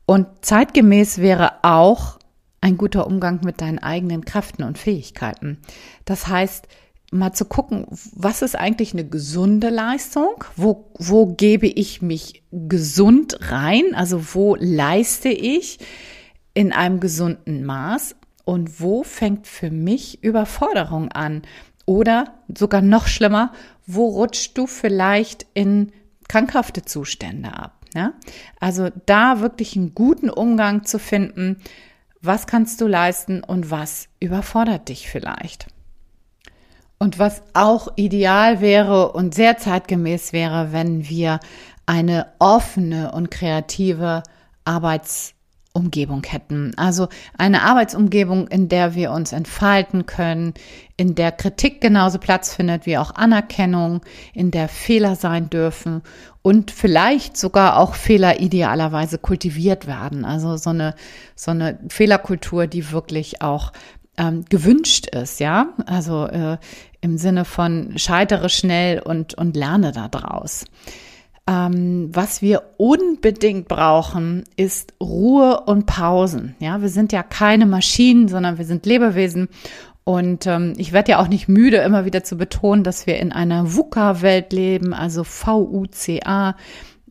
Und 0.08 0.26
zeitgemäß 0.42 1.20
wäre 1.20 1.64
auch 1.64 2.18
ein 2.60 2.78
guter 2.78 3.06
Umgang 3.06 3.42
mit 3.44 3.62
deinen 3.62 3.78
eigenen 3.78 4.26
Kräften 4.26 4.64
und 4.64 4.80
Fähigkeiten. 4.80 5.60
Das 6.06 6.26
heißt, 6.28 6.68
mal 7.12 7.34
zu 7.34 7.46
gucken, 7.46 7.86
was 8.16 8.42
ist 8.42 8.56
eigentlich 8.56 8.94
eine 8.94 9.08
gesunde 9.08 9.70
Leistung? 9.70 10.44
Wo, 10.56 10.90
wo 10.98 11.28
gebe 11.28 11.68
ich 11.68 12.02
mich 12.02 12.42
gesund 12.52 13.38
rein? 13.52 13.94
Also 13.94 14.34
wo 14.34 14.56
leiste 14.60 15.30
ich 15.30 15.78
in 16.56 16.74
einem 16.74 17.00
gesunden 17.00 17.64
Maß? 17.64 18.16
Und 18.46 18.82
wo 18.82 19.04
fängt 19.04 19.46
für 19.46 19.70
mich 19.70 20.24
Überforderung 20.24 21.12
an? 21.12 21.44
Oder 21.88 22.34
sogar 22.54 22.82
noch 22.82 23.08
schlimmer, 23.08 23.54
wo 23.86 24.10
rutschst 24.10 24.58
du 24.58 24.68
vielleicht 24.68 25.48
in 25.54 25.94
krankhafte 26.28 26.84
Zustände 26.84 27.54
ab? 27.54 27.86
Ja? 27.96 28.12
Also 28.60 28.90
da 29.06 29.40
wirklich 29.40 29.78
einen 29.78 29.96
guten 29.96 30.30
Umgang 30.30 30.84
zu 30.84 31.00
finden, 31.00 31.62
was 32.22 32.46
kannst 32.46 32.82
du 32.82 32.88
leisten 32.88 33.42
und 33.42 33.72
was 33.72 34.10
überfordert 34.20 34.90
dich 34.90 35.10
vielleicht. 35.10 35.68
Und 37.00 37.20
was 37.20 37.42
auch 37.54 37.94
ideal 37.96 38.60
wäre 38.60 39.14
und 39.14 39.34
sehr 39.34 39.58
zeitgemäß 39.58 40.34
wäre, 40.34 40.74
wenn 40.74 41.08
wir 41.08 41.40
eine 41.86 42.34
offene 42.40 43.14
und 43.14 43.32
kreative 43.32 44.24
Arbeitsumgebung 45.78 46.24
hätten. 46.24 46.74
Also 46.76 47.08
eine 47.38 47.62
Arbeitsumgebung, 47.62 48.48
in 48.48 48.68
der 48.68 48.96
wir 48.96 49.12
uns 49.12 49.32
entfalten 49.32 50.06
können, 50.06 50.54
in 50.98 51.14
der 51.14 51.32
Kritik 51.32 51.82
genauso 51.82 52.18
Platz 52.18 52.56
findet 52.56 52.86
wie 52.86 52.98
auch 52.98 53.14
Anerkennung, 53.16 54.02
in 54.34 54.50
der 54.52 54.68
Fehler 54.68 55.16
sein 55.16 55.50
dürfen 55.50 56.02
und 56.42 56.72
vielleicht 56.72 57.38
sogar 57.38 57.78
auch 57.78 57.94
Fehler 57.94 58.40
idealerweise 58.40 59.20
kultiviert 59.20 59.86
werden. 59.86 60.26
Also 60.26 60.58
so 60.58 60.72
eine, 60.72 60.96
so 61.36 61.52
eine 61.52 61.78
Fehlerkultur, 61.90 62.68
die 62.68 62.92
wirklich 62.92 63.42
auch 63.42 63.72
ähm, 64.18 64.46
gewünscht 64.50 65.08
ist, 65.08 65.40
ja. 65.40 65.68
Also 65.86 66.26
äh, 66.26 66.58
im 67.02 67.20
Sinne 67.20 67.46
von 67.46 67.98
scheitere 67.98 68.50
schnell 68.50 69.00
und, 69.00 69.36
und 69.36 69.56
lerne 69.56 69.92
daraus. 69.92 70.66
Ähm, 71.48 72.10
was 72.12 72.42
wir 72.42 72.64
unbedingt 72.78 73.68
brauchen, 73.68 74.44
ist 74.58 74.94
Ruhe 75.02 75.62
und 75.62 75.86
Pausen. 75.86 76.56
Ja, 76.60 76.82
wir 76.82 76.90
sind 76.90 77.12
ja 77.14 77.24
keine 77.24 77.66
Maschinen, 77.66 78.28
sondern 78.28 78.58
wir 78.58 78.66
sind 78.66 78.86
Lebewesen. 78.86 79.48
Und 80.04 80.46
ähm, 80.46 80.74
ich 80.78 80.94
werde 80.94 81.12
ja 81.12 81.20
auch 81.20 81.28
nicht 81.28 81.48
müde, 81.48 81.78
immer 81.78 82.06
wieder 82.06 82.24
zu 82.24 82.38
betonen, 82.38 82.84
dass 82.84 83.08
wir 83.08 83.18
in 83.20 83.32
einer 83.32 83.76
VUCA-Welt 83.76 84.54
leben, 84.54 84.94
also 84.94 85.24
V-U-C-A 85.24 86.56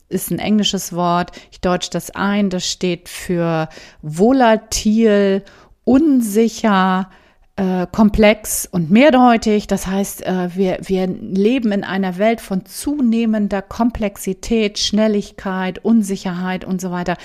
ist 0.08 0.30
ein 0.30 0.38
englisches 0.38 0.92
Wort. 0.92 1.32
Ich 1.50 1.60
deutsche 1.60 1.90
das 1.90 2.10
ein. 2.10 2.50
Das 2.50 2.70
steht 2.70 3.08
für 3.08 3.68
volatil, 4.02 5.42
unsicher, 5.84 7.10
äh, 7.56 7.86
komplex 7.90 8.66
und 8.70 8.90
mehrdeutig. 8.90 9.66
Das 9.66 9.86
heißt, 9.86 10.24
äh, 10.26 10.54
wir, 10.54 10.78
wir 10.82 11.06
leben 11.06 11.72
in 11.72 11.84
einer 11.84 12.18
Welt 12.18 12.40
von 12.40 12.66
zunehmender 12.66 13.62
Komplexität, 13.62 14.78
Schnelligkeit, 14.78 15.84
Unsicherheit 15.84 16.64
und 16.64 16.80
so 16.80 16.90
weiter. 16.90 17.16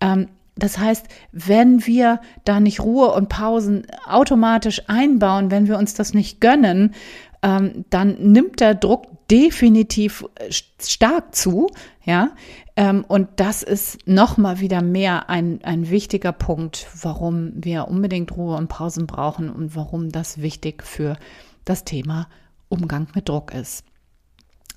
Ähm, 0.00 0.28
das 0.56 0.78
heißt, 0.78 1.06
wenn 1.32 1.86
wir 1.86 2.20
da 2.44 2.60
nicht 2.60 2.80
Ruhe 2.80 3.12
und 3.12 3.30
Pausen 3.30 3.86
automatisch 4.06 4.82
einbauen, 4.86 5.50
wenn 5.50 5.66
wir 5.66 5.78
uns 5.78 5.94
das 5.94 6.12
nicht 6.12 6.40
gönnen, 6.40 6.94
ähm, 7.42 7.86
dann 7.90 8.16
nimmt 8.20 8.60
der 8.60 8.74
Druck 8.74 9.06
definitiv 9.32 10.26
äh, 10.34 10.52
stark 10.78 11.34
zu, 11.34 11.68
ja. 12.04 12.30
Ähm, 12.76 13.04
und 13.08 13.28
das 13.36 13.62
ist 13.62 14.06
nochmal 14.06 14.60
wieder 14.60 14.82
mehr 14.82 15.28
ein, 15.30 15.60
ein 15.64 15.90
wichtiger 15.90 16.32
Punkt, 16.32 16.86
warum 17.02 17.52
wir 17.56 17.88
unbedingt 17.88 18.36
Ruhe 18.36 18.56
und 18.56 18.68
Pausen 18.68 19.06
brauchen 19.06 19.50
und 19.50 19.74
warum 19.74 20.10
das 20.10 20.40
wichtig 20.40 20.82
für 20.82 21.16
das 21.64 21.84
Thema 21.84 22.28
Umgang 22.68 23.08
mit 23.14 23.28
Druck 23.28 23.52
ist. 23.54 23.84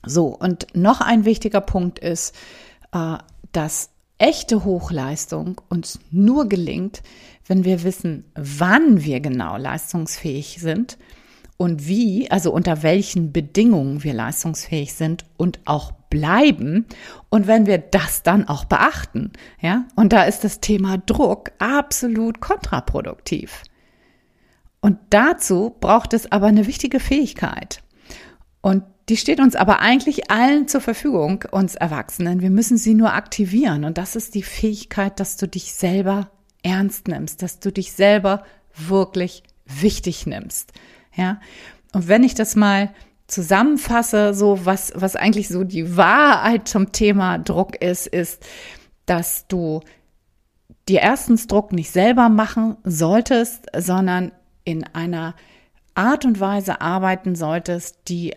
So, 0.05 0.27
und 0.27 0.67
noch 0.73 1.01
ein 1.01 1.25
wichtiger 1.25 1.61
Punkt 1.61 1.99
ist, 1.99 2.35
äh, 2.93 3.17
dass 3.51 3.89
echte 4.17 4.63
Hochleistung 4.63 5.59
uns 5.69 5.99
nur 6.11 6.47
gelingt, 6.47 7.03
wenn 7.45 7.65
wir 7.65 7.83
wissen, 7.83 8.25
wann 8.35 9.03
wir 9.03 9.19
genau 9.19 9.57
leistungsfähig 9.57 10.57
sind 10.61 10.97
und 11.57 11.87
wie, 11.87 12.29
also 12.29 12.51
unter 12.51 12.83
welchen 12.83 13.31
Bedingungen 13.31 14.03
wir 14.03 14.13
leistungsfähig 14.13 14.93
sind 14.93 15.25
und 15.37 15.59
auch 15.65 15.91
bleiben 16.09 16.85
und 17.29 17.47
wenn 17.47 17.65
wir 17.65 17.77
das 17.77 18.23
dann 18.23 18.47
auch 18.47 18.65
beachten, 18.65 19.31
ja? 19.61 19.85
Und 19.95 20.13
da 20.13 20.23
ist 20.23 20.43
das 20.43 20.59
Thema 20.59 20.97
Druck 20.97 21.51
absolut 21.59 22.41
kontraproduktiv. 22.41 23.63
Und 24.81 24.97
dazu 25.09 25.75
braucht 25.79 26.13
es 26.13 26.31
aber 26.31 26.47
eine 26.47 26.67
wichtige 26.67 26.99
Fähigkeit. 26.99 27.81
Und 28.61 28.83
die 29.09 29.17
steht 29.17 29.39
uns 29.39 29.55
aber 29.55 29.79
eigentlich 29.79 30.31
allen 30.31 30.67
zur 30.67 30.81
Verfügung, 30.81 31.43
uns 31.51 31.75
Erwachsenen. 31.75 32.41
Wir 32.41 32.49
müssen 32.49 32.77
sie 32.77 32.93
nur 32.95 33.13
aktivieren. 33.13 33.83
Und 33.83 33.97
das 33.97 34.15
ist 34.15 34.35
die 34.35 34.43
Fähigkeit, 34.43 35.19
dass 35.19 35.37
du 35.37 35.47
dich 35.47 35.73
selber 35.73 36.31
ernst 36.63 37.07
nimmst, 37.07 37.41
dass 37.41 37.59
du 37.59 37.71
dich 37.71 37.93
selber 37.93 38.43
wirklich 38.75 39.43
wichtig 39.65 40.25
nimmst. 40.25 40.73
Ja. 41.15 41.39
Und 41.93 42.07
wenn 42.07 42.23
ich 42.23 42.35
das 42.35 42.55
mal 42.55 42.93
zusammenfasse, 43.27 44.33
so 44.33 44.65
was, 44.65 44.91
was 44.95 45.15
eigentlich 45.15 45.47
so 45.47 45.63
die 45.63 45.97
Wahrheit 45.97 46.67
zum 46.67 46.91
Thema 46.91 47.37
Druck 47.39 47.81
ist, 47.81 48.07
ist, 48.07 48.45
dass 49.05 49.47
du 49.47 49.81
dir 50.87 51.01
erstens 51.01 51.47
Druck 51.47 51.71
nicht 51.71 51.91
selber 51.91 52.29
machen 52.29 52.77
solltest, 52.83 53.65
sondern 53.75 54.31
in 54.63 54.83
einer 54.83 55.35
Art 55.95 56.25
und 56.25 56.39
Weise 56.39 56.81
arbeiten 56.81 57.35
solltest, 57.35 57.97
die 58.09 58.35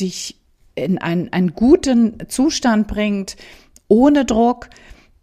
dich 0.00 0.40
in 0.74 0.98
einen, 0.98 1.32
einen 1.32 1.54
guten 1.54 2.28
Zustand 2.28 2.88
bringt, 2.88 3.36
ohne 3.88 4.24
Druck, 4.24 4.68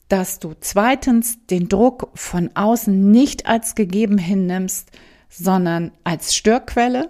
dass 0.07 0.39
du 0.39 0.53
zweitens 0.59 1.45
den 1.47 1.67
Druck 1.69 2.09
von 2.13 2.51
außen 2.55 3.11
nicht 3.11 3.47
als 3.47 3.75
gegeben 3.75 4.17
hinnimmst, 4.17 4.91
sondern 5.29 5.91
als 6.03 6.35
Störquelle. 6.35 7.09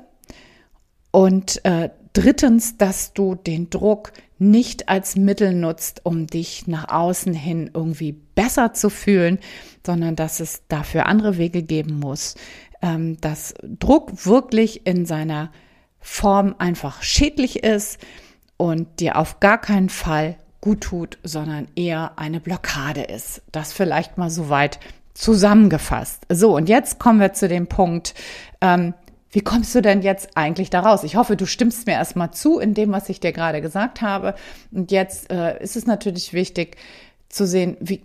Und 1.11 1.63
äh, 1.65 1.89
drittens, 2.13 2.77
dass 2.77 3.13
du 3.13 3.35
den 3.35 3.69
Druck 3.69 4.11
nicht 4.37 4.89
als 4.89 5.15
Mittel 5.15 5.53
nutzt, 5.53 6.01
um 6.03 6.27
dich 6.27 6.67
nach 6.67 6.89
außen 6.89 7.33
hin 7.33 7.71
irgendwie 7.73 8.11
besser 8.11 8.73
zu 8.73 8.89
fühlen, 8.89 9.39
sondern 9.85 10.15
dass 10.15 10.39
es 10.39 10.63
dafür 10.67 11.05
andere 11.05 11.37
Wege 11.37 11.63
geben 11.63 11.99
muss. 11.99 12.35
Ähm, 12.81 13.19
dass 13.21 13.53
Druck 13.63 14.25
wirklich 14.25 14.85
in 14.85 15.05
seiner 15.05 15.51
Form 15.99 16.55
einfach 16.59 17.01
schädlich 17.01 17.63
ist 17.63 17.99
und 18.57 18.99
dir 18.99 19.17
auf 19.17 19.39
gar 19.39 19.59
keinen 19.59 19.89
Fall 19.89 20.37
gut 20.61 20.81
tut, 20.81 21.17
sondern 21.23 21.67
eher 21.75 22.17
eine 22.17 22.39
Blockade 22.39 23.03
ist. 23.03 23.41
Das 23.51 23.71
vielleicht 23.71 24.17
mal 24.17 24.29
so 24.29 24.49
weit 24.49 24.79
zusammengefasst. 25.15 26.23
So, 26.29 26.55
und 26.55 26.69
jetzt 26.69 26.99
kommen 26.99 27.19
wir 27.19 27.33
zu 27.33 27.47
dem 27.47 27.67
Punkt, 27.67 28.13
ähm, 28.61 28.93
wie 29.31 29.41
kommst 29.41 29.73
du 29.75 29.81
denn 29.81 30.01
jetzt 30.01 30.37
eigentlich 30.37 30.69
da 30.69 30.81
raus? 30.81 31.03
Ich 31.03 31.15
hoffe, 31.15 31.35
du 31.35 31.45
stimmst 31.45 31.87
mir 31.87 31.93
erstmal 31.93 32.31
zu 32.31 32.59
in 32.59 32.73
dem, 32.73 32.91
was 32.91 33.09
ich 33.09 33.19
dir 33.19 33.33
gerade 33.33 33.61
gesagt 33.61 34.01
habe. 34.01 34.35
Und 34.71 34.91
jetzt 34.91 35.31
äh, 35.31 35.61
ist 35.61 35.75
es 35.75 35.85
natürlich 35.85 36.31
wichtig 36.31 36.77
zu 37.27 37.45
sehen, 37.45 37.75
wie, 37.81 38.03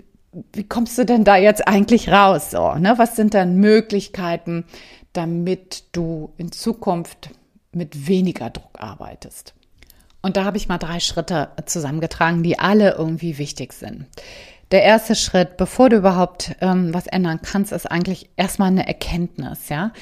wie 0.53 0.65
kommst 0.65 0.99
du 0.99 1.05
denn 1.05 1.23
da 1.23 1.37
jetzt 1.37 1.69
eigentlich 1.69 2.09
raus? 2.09 2.51
So, 2.51 2.75
ne? 2.75 2.95
Was 2.97 3.15
sind 3.15 3.35
dann 3.35 3.57
Möglichkeiten, 3.57 4.65
damit 5.13 5.85
du 5.93 6.33
in 6.37 6.51
Zukunft 6.51 7.31
mit 7.73 8.09
weniger 8.09 8.51
Druck 8.51 8.81
arbeitest? 8.81 9.55
Und 10.23 10.37
da 10.37 10.45
habe 10.45 10.57
ich 10.57 10.69
mal 10.69 10.79
drei 10.79 10.99
Schritte 10.99 11.51
zusammengetragen, 11.65 12.43
die 12.43 12.59
alle 12.59 12.95
irgendwie 12.95 13.39
wichtig 13.39 13.73
sind 13.73 14.07
der 14.71 14.83
erste 14.83 15.15
Schritt, 15.15 15.57
bevor 15.57 15.89
du 15.89 15.97
überhaupt 15.97 16.55
ähm, 16.61 16.95
was 16.95 17.07
ändern 17.07 17.41
kannst, 17.43 17.73
ist 17.73 17.91
eigentlich 17.91 18.31
erstmal 18.37 18.69
eine 18.69 18.87
Erkenntnis, 18.87 19.69
ja. 19.69 19.93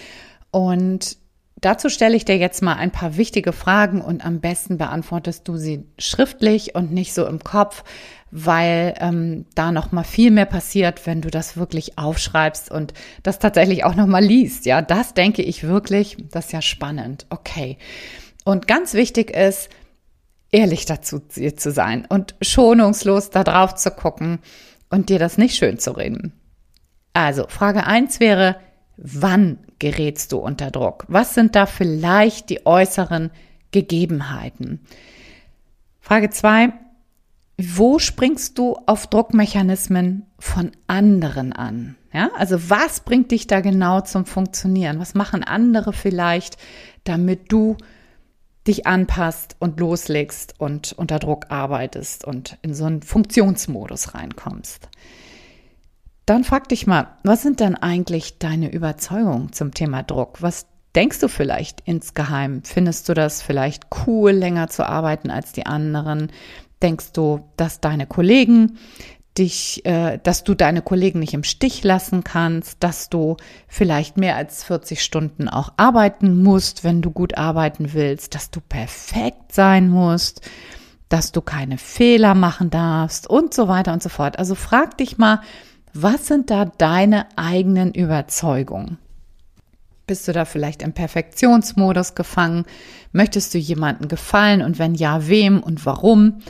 Und 0.51 1.17
dazu 1.61 1.89
stelle 1.89 2.17
ich 2.17 2.25
dir 2.25 2.37
jetzt 2.37 2.63
mal 2.63 2.75
ein 2.75 2.91
paar 2.91 3.17
wichtige 3.17 3.53
Fragen 3.53 4.01
und 4.01 4.25
am 4.25 4.41
besten 4.41 4.79
beantwortest 4.79 5.49
du 5.49 5.57
sie 5.57 5.85
schriftlich 5.99 6.75
und 6.75 6.93
nicht 6.93 7.15
so 7.15 7.27
im 7.27 7.43
Kopf, 7.43 7.85
weil 8.31 8.95
ähm, 9.01 9.47
da 9.55 9.73
noch 9.73 9.91
mal 9.91 10.05
viel 10.05 10.31
mehr 10.31 10.47
passiert, 10.47 11.07
wenn 11.07 11.23
du 11.23 11.31
das 11.31 11.57
wirklich 11.57 11.99
aufschreibst 11.99 12.71
und 12.71 12.93
das 13.23 13.39
tatsächlich 13.39 13.85
auch 13.85 13.95
noch 13.95 14.07
mal 14.07 14.23
liest. 14.23 14.67
Ja, 14.67 14.83
das 14.83 15.15
denke 15.15 15.43
ich 15.43 15.65
wirklich, 15.65 16.17
das 16.31 16.47
ist 16.47 16.53
ja 16.53 16.63
spannend. 16.63 17.27
Okay. 17.31 17.79
Und 18.45 18.67
ganz 18.67 18.95
wichtig 18.95 19.31
ist, 19.31 19.71
ehrlich 20.50 20.87
dazu 20.87 21.21
zu 21.21 21.71
sein 21.71 22.07
und 22.09 22.35
schonungslos 22.40 23.31
da 23.31 23.45
drauf 23.45 23.75
zu 23.75 23.90
gucken 23.90 24.38
und 24.90 25.09
dir 25.09 25.19
das 25.19 25.38
nicht 25.38 25.57
schön 25.57 25.78
zu 25.78 25.93
reden. 25.93 26.33
Also, 27.12 27.47
Frage 27.49 27.87
eins 27.87 28.21
wäre, 28.21 28.57
wann 28.97 29.59
gerätst 29.78 30.33
du 30.33 30.38
unter 30.38 30.71
Druck? 30.71 31.05
Was 31.09 31.35
sind 31.35 31.55
da 31.55 31.67
vielleicht 31.67 32.50
die 32.50 32.67
äußeren 32.67 33.31
Gegebenheiten. 33.71 34.81
Frage 36.00 36.31
zwei: 36.31 36.73
Wo 37.59 37.99
springst 37.99 38.59
du 38.59 38.76
auf 38.87 39.07
Druckmechanismen 39.07 40.26
von 40.38 40.73
anderen 40.87 41.52
an? 41.52 41.97
Ja, 42.12 42.31
also 42.37 42.71
was 42.71 43.00
bringt 43.00 43.31
dich 43.31 43.47
da 43.47 43.61
genau 43.61 44.00
zum 44.00 44.25
Funktionieren? 44.25 44.99
Was 44.99 45.14
machen 45.14 45.45
andere 45.45 45.93
vielleicht, 45.93 46.57
damit 47.05 47.52
du 47.52 47.76
dich 48.69 48.87
anpasst 48.87 49.57
und 49.59 49.81
loslegst 49.81 50.55
und 50.59 50.93
unter 50.93 51.19
Druck 51.19 51.47
arbeitest 51.49 52.25
und 52.25 52.59
in 52.63 52.75
so 52.75 52.85
einen 52.85 53.03
Funktionsmodus 53.03 54.15
reinkommst? 54.15 54.89
Dann 56.27 56.45
frag 56.45 56.69
dich 56.69 56.87
mal, 56.87 57.17
was 57.25 57.43
sind 57.43 57.61
denn 57.61 57.75
eigentlich 57.75 58.39
deine 58.39 58.71
Überzeugungen 58.71 59.53
zum 59.53 59.73
Thema 59.73 60.03
Druck? 60.03 60.43
Was 60.43 60.67
denkst 60.95 61.21
du 61.21 61.29
vielleicht 61.29 61.81
insgeheim? 61.87 62.63
Findest 62.65 63.09
du 63.09 63.15
das 63.15 63.41
vielleicht 63.41 63.87
cool, 64.07 64.33
länger 64.33 64.69
zu 64.69 64.87
arbeiten 64.87 65.31
als 65.31 65.53
die 65.53 65.65
anderen? 65.65 66.31
Denkst 66.83 67.13
du, 67.13 67.49
dass 67.57 67.81
deine 67.81 68.07
Kollegen 68.07 68.79
dich, 69.38 69.85
äh, 69.87 70.18
dass 70.23 70.45
du 70.45 70.54
deine 70.54 70.83
Kollegen 70.83 71.21
nicht 71.21 71.35
im 71.35 71.45
Stich 71.45 71.85
lassen 71.85 72.25
kannst, 72.25 72.83
dass 72.83 73.09
du 73.09 73.37
vielleicht 73.68 74.16
mehr 74.16 74.37
als 74.37 74.64
40 74.64 75.02
Stunden 75.02 75.49
auch 75.49 75.73
arbeiten 75.76 76.42
musst, 76.42 76.85
wenn 76.85 77.02
du 77.02 77.11
gut 77.11 77.38
arbeiten 77.38 77.92
willst, 77.92 78.35
dass 78.35 78.50
du 78.50 78.61
perfekt 78.61 79.52
sein 79.52 79.88
musst, 79.88 80.42
dass 81.09 81.33
du 81.33 81.40
keine 81.40 81.78
Fehler 81.78 82.35
machen 82.35 82.71
darfst 82.71 83.28
und 83.28 83.54
so 83.54 83.68
weiter 83.68 83.92
und 83.92 84.02
so 84.02 84.09
fort. 84.09 84.38
Also 84.38 84.54
frag 84.54 84.99
dich 84.99 85.16
mal, 85.18 85.40
was 85.95 86.26
sind 86.26 86.50
da 86.50 86.66
deine 86.66 87.26
eigenen 87.37 87.95
Überzeugungen? 87.95 88.99
Bist 90.07 90.26
du 90.26 90.33
da 90.33 90.45
vielleicht 90.45 90.83
im 90.83 90.92
Perfektionsmodus 90.92 92.14
gefangen? 92.14 92.64
Möchtest 93.12 93.52
du 93.54 93.59
jemandem 93.59 94.09
gefallen 94.09 94.62
und 94.62 94.78
wenn 94.78 94.95
ja, 94.95 95.28
wem 95.28 95.62
und 95.62 95.85
warum? 95.87 96.40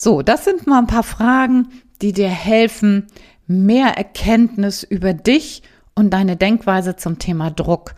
So, 0.00 0.22
das 0.22 0.44
sind 0.44 0.68
mal 0.68 0.78
ein 0.78 0.86
paar 0.86 1.02
Fragen, 1.02 1.70
die 2.00 2.12
dir 2.12 2.28
helfen, 2.28 3.08
mehr 3.48 3.98
Erkenntnis 3.98 4.84
über 4.84 5.12
dich 5.12 5.64
und 5.96 6.10
deine 6.10 6.36
Denkweise 6.36 6.94
zum 6.94 7.18
Thema 7.18 7.50
Druck 7.50 7.96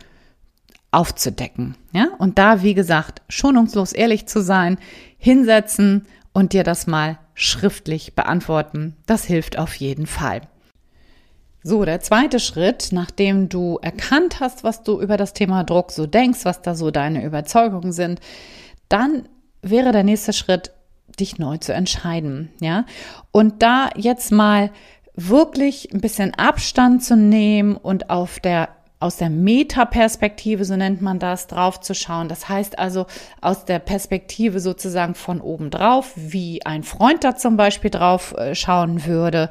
aufzudecken. 0.89 1.75
Ja? 1.93 2.07
Und 2.17 2.39
da, 2.39 2.63
wie 2.63 2.73
gesagt, 2.73 3.21
schonungslos 3.29 3.93
ehrlich 3.93 4.25
zu 4.25 4.41
sein, 4.41 4.79
hinsetzen 5.19 6.07
und 6.33 6.53
dir 6.53 6.63
das 6.63 6.87
mal 6.87 7.19
schriftlich 7.35 8.15
beantworten, 8.15 8.95
das 9.05 9.25
hilft 9.25 9.59
auf 9.59 9.75
jeden 9.75 10.07
Fall. 10.07 10.41
So, 11.61 11.85
der 11.85 12.01
zweite 12.01 12.39
Schritt, 12.39 12.89
nachdem 12.91 13.47
du 13.47 13.77
erkannt 13.79 14.39
hast, 14.39 14.63
was 14.63 14.81
du 14.81 14.99
über 14.99 15.17
das 15.17 15.33
Thema 15.33 15.63
Druck 15.63 15.91
so 15.91 16.07
denkst, 16.07 16.45
was 16.45 16.63
da 16.63 16.73
so 16.73 16.89
deine 16.89 17.23
Überzeugungen 17.23 17.91
sind, 17.91 18.19
dann 18.89 19.29
wäre 19.61 19.91
der 19.91 20.03
nächste 20.03 20.33
Schritt, 20.33 20.71
dich 21.21 21.39
neu 21.39 21.57
zu 21.57 21.73
entscheiden, 21.73 22.49
ja? 22.59 22.85
Und 23.31 23.63
da 23.63 23.89
jetzt 23.95 24.31
mal 24.31 24.71
wirklich 25.15 25.93
ein 25.93 26.01
bisschen 26.01 26.33
Abstand 26.33 27.03
zu 27.03 27.15
nehmen 27.15 27.77
und 27.77 28.09
auf 28.09 28.39
der 28.39 28.69
aus 28.99 29.17
der 29.17 29.31
Metaperspektive, 29.31 30.63
so 30.63 30.75
nennt 30.75 31.01
man 31.01 31.17
das, 31.17 31.47
drauf 31.47 31.81
zu 31.81 31.95
schauen. 31.95 32.29
Das 32.29 32.47
heißt 32.47 32.77
also 32.77 33.07
aus 33.41 33.65
der 33.65 33.79
Perspektive 33.79 34.59
sozusagen 34.59 35.15
von 35.15 35.41
oben 35.41 35.71
drauf, 35.71 36.13
wie 36.15 36.63
ein 36.65 36.83
Freund 36.83 37.23
da 37.23 37.35
zum 37.35 37.57
Beispiel 37.57 37.89
drauf 37.89 38.35
äh, 38.37 38.53
schauen 38.53 39.05
würde 39.05 39.49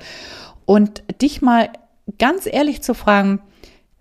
und 0.66 1.02
dich 1.20 1.42
mal 1.42 1.68
ganz 2.18 2.46
ehrlich 2.46 2.80
zu 2.82 2.94
fragen, 2.94 3.40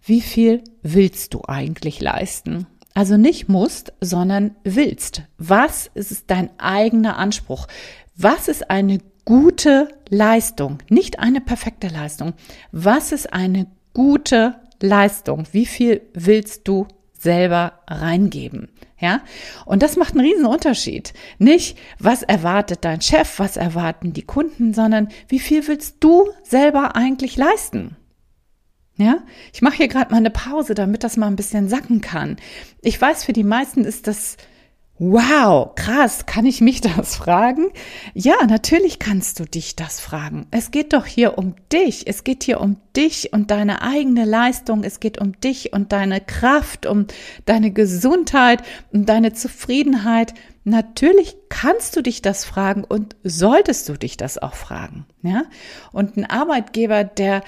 wie 0.04 0.22
viel 0.22 0.64
willst 0.84 1.34
du 1.34 1.42
eigentlich 1.48 2.00
leisten? 2.00 2.68
Also 3.00 3.16
nicht 3.16 3.48
musst, 3.48 3.94
sondern 4.02 4.58
willst. 4.66 5.22
Was 5.38 5.90
ist 5.94 6.26
dein 6.28 6.50
eigener 6.60 7.18
Anspruch? 7.18 7.68
Was 8.18 8.50
ist 8.50 8.70
eine 8.70 8.98
gute 9.24 9.88
Leistung? 10.10 10.80
Nicht 10.90 11.18
eine 11.18 11.40
perfekte 11.40 11.88
Leistung. 11.88 12.34
Was 12.74 13.14
ist 13.14 13.32
eine 13.32 13.68
gute 13.94 14.56
Leistung? 14.82 15.46
Wie 15.54 15.66
viel 15.66 16.02
willst 16.14 16.68
du 16.68 16.88
selber 17.18 17.80
reingeben? 17.88 18.68
Ja, 19.00 19.22
und 19.66 19.82
das 19.82 19.96
macht 19.96 20.16
einen 20.16 20.26
riesen 20.26 20.46
Unterschied. 20.46 21.14
Nicht, 21.38 21.78
was 22.00 22.24
erwartet 22.24 22.80
dein 22.84 23.00
Chef, 23.00 23.40
was 23.40 23.56
erwarten 23.56 24.12
die 24.12 24.24
Kunden, 24.24 24.74
sondern 24.74 25.08
wie 25.30 25.40
viel 25.40 25.66
willst 25.70 25.96
du 26.02 26.28
selber 26.44 26.98
eigentlich 26.98 27.38
leisten? 27.38 27.96
Ja, 29.00 29.20
ich 29.54 29.62
mache 29.62 29.78
hier 29.78 29.88
gerade 29.88 30.12
mal 30.12 30.18
eine 30.18 30.30
Pause, 30.30 30.76
damit 30.76 31.06
das 31.06 31.16
mal 31.16 31.28
ein 31.28 31.38
bisschen 31.38 31.70
sacken 31.70 32.02
kann. 32.02 32.36
Ich 32.82 33.00
weiß, 33.00 33.24
für 33.24 33.32
die 33.32 33.46
meisten 33.46 33.86
ist 33.86 34.08
das 34.08 34.36
Wow, 35.02 35.76
krass, 35.76 36.26
kann 36.26 36.46
ich 36.46 36.60
mich 36.60 36.82
das 36.98 37.16
fragen? 37.16 37.72
Ja, 38.14 38.46
natürlich 38.46 39.00
kannst 39.00 39.40
du 39.40 39.46
dich 39.46 39.78
das 39.78 40.02
fragen. 40.02 40.48
Es 40.52 40.72
geht 40.72 40.92
doch 40.92 41.06
hier 41.06 41.38
um 41.38 41.56
dich. 41.72 42.06
Es 42.08 42.26
geht 42.26 42.44
hier 42.44 42.60
um 42.60 42.76
dich 42.98 43.32
und 43.32 43.50
deine 43.50 43.82
eigene 43.82 44.26
Leistung. 44.26 44.84
Es 44.84 45.00
geht 45.00 45.18
um 45.18 45.40
dich 45.40 45.72
und 45.72 45.94
deine 45.94 46.20
Kraft, 46.20 46.86
um 46.86 47.08
deine 47.46 47.72
Gesundheit, 47.72 48.62
um 48.92 49.06
deine 49.06 49.32
Zufriedenheit. 49.32 50.34
Natürlich 50.66 51.38
kannst 51.48 51.96
du 51.96 52.02
dich 52.02 52.22
das 52.22 52.44
fragen 52.44 52.84
und 52.84 53.16
solltest 53.24 53.88
du 53.88 53.94
dich 53.94 54.18
das 54.18 54.38
auch 54.38 54.56
fragen. 54.56 55.06
Ja? 55.22 55.44
Und 55.94 56.18
ein 56.18 56.26
Arbeitgeber, 56.26 57.06
der 57.06 57.42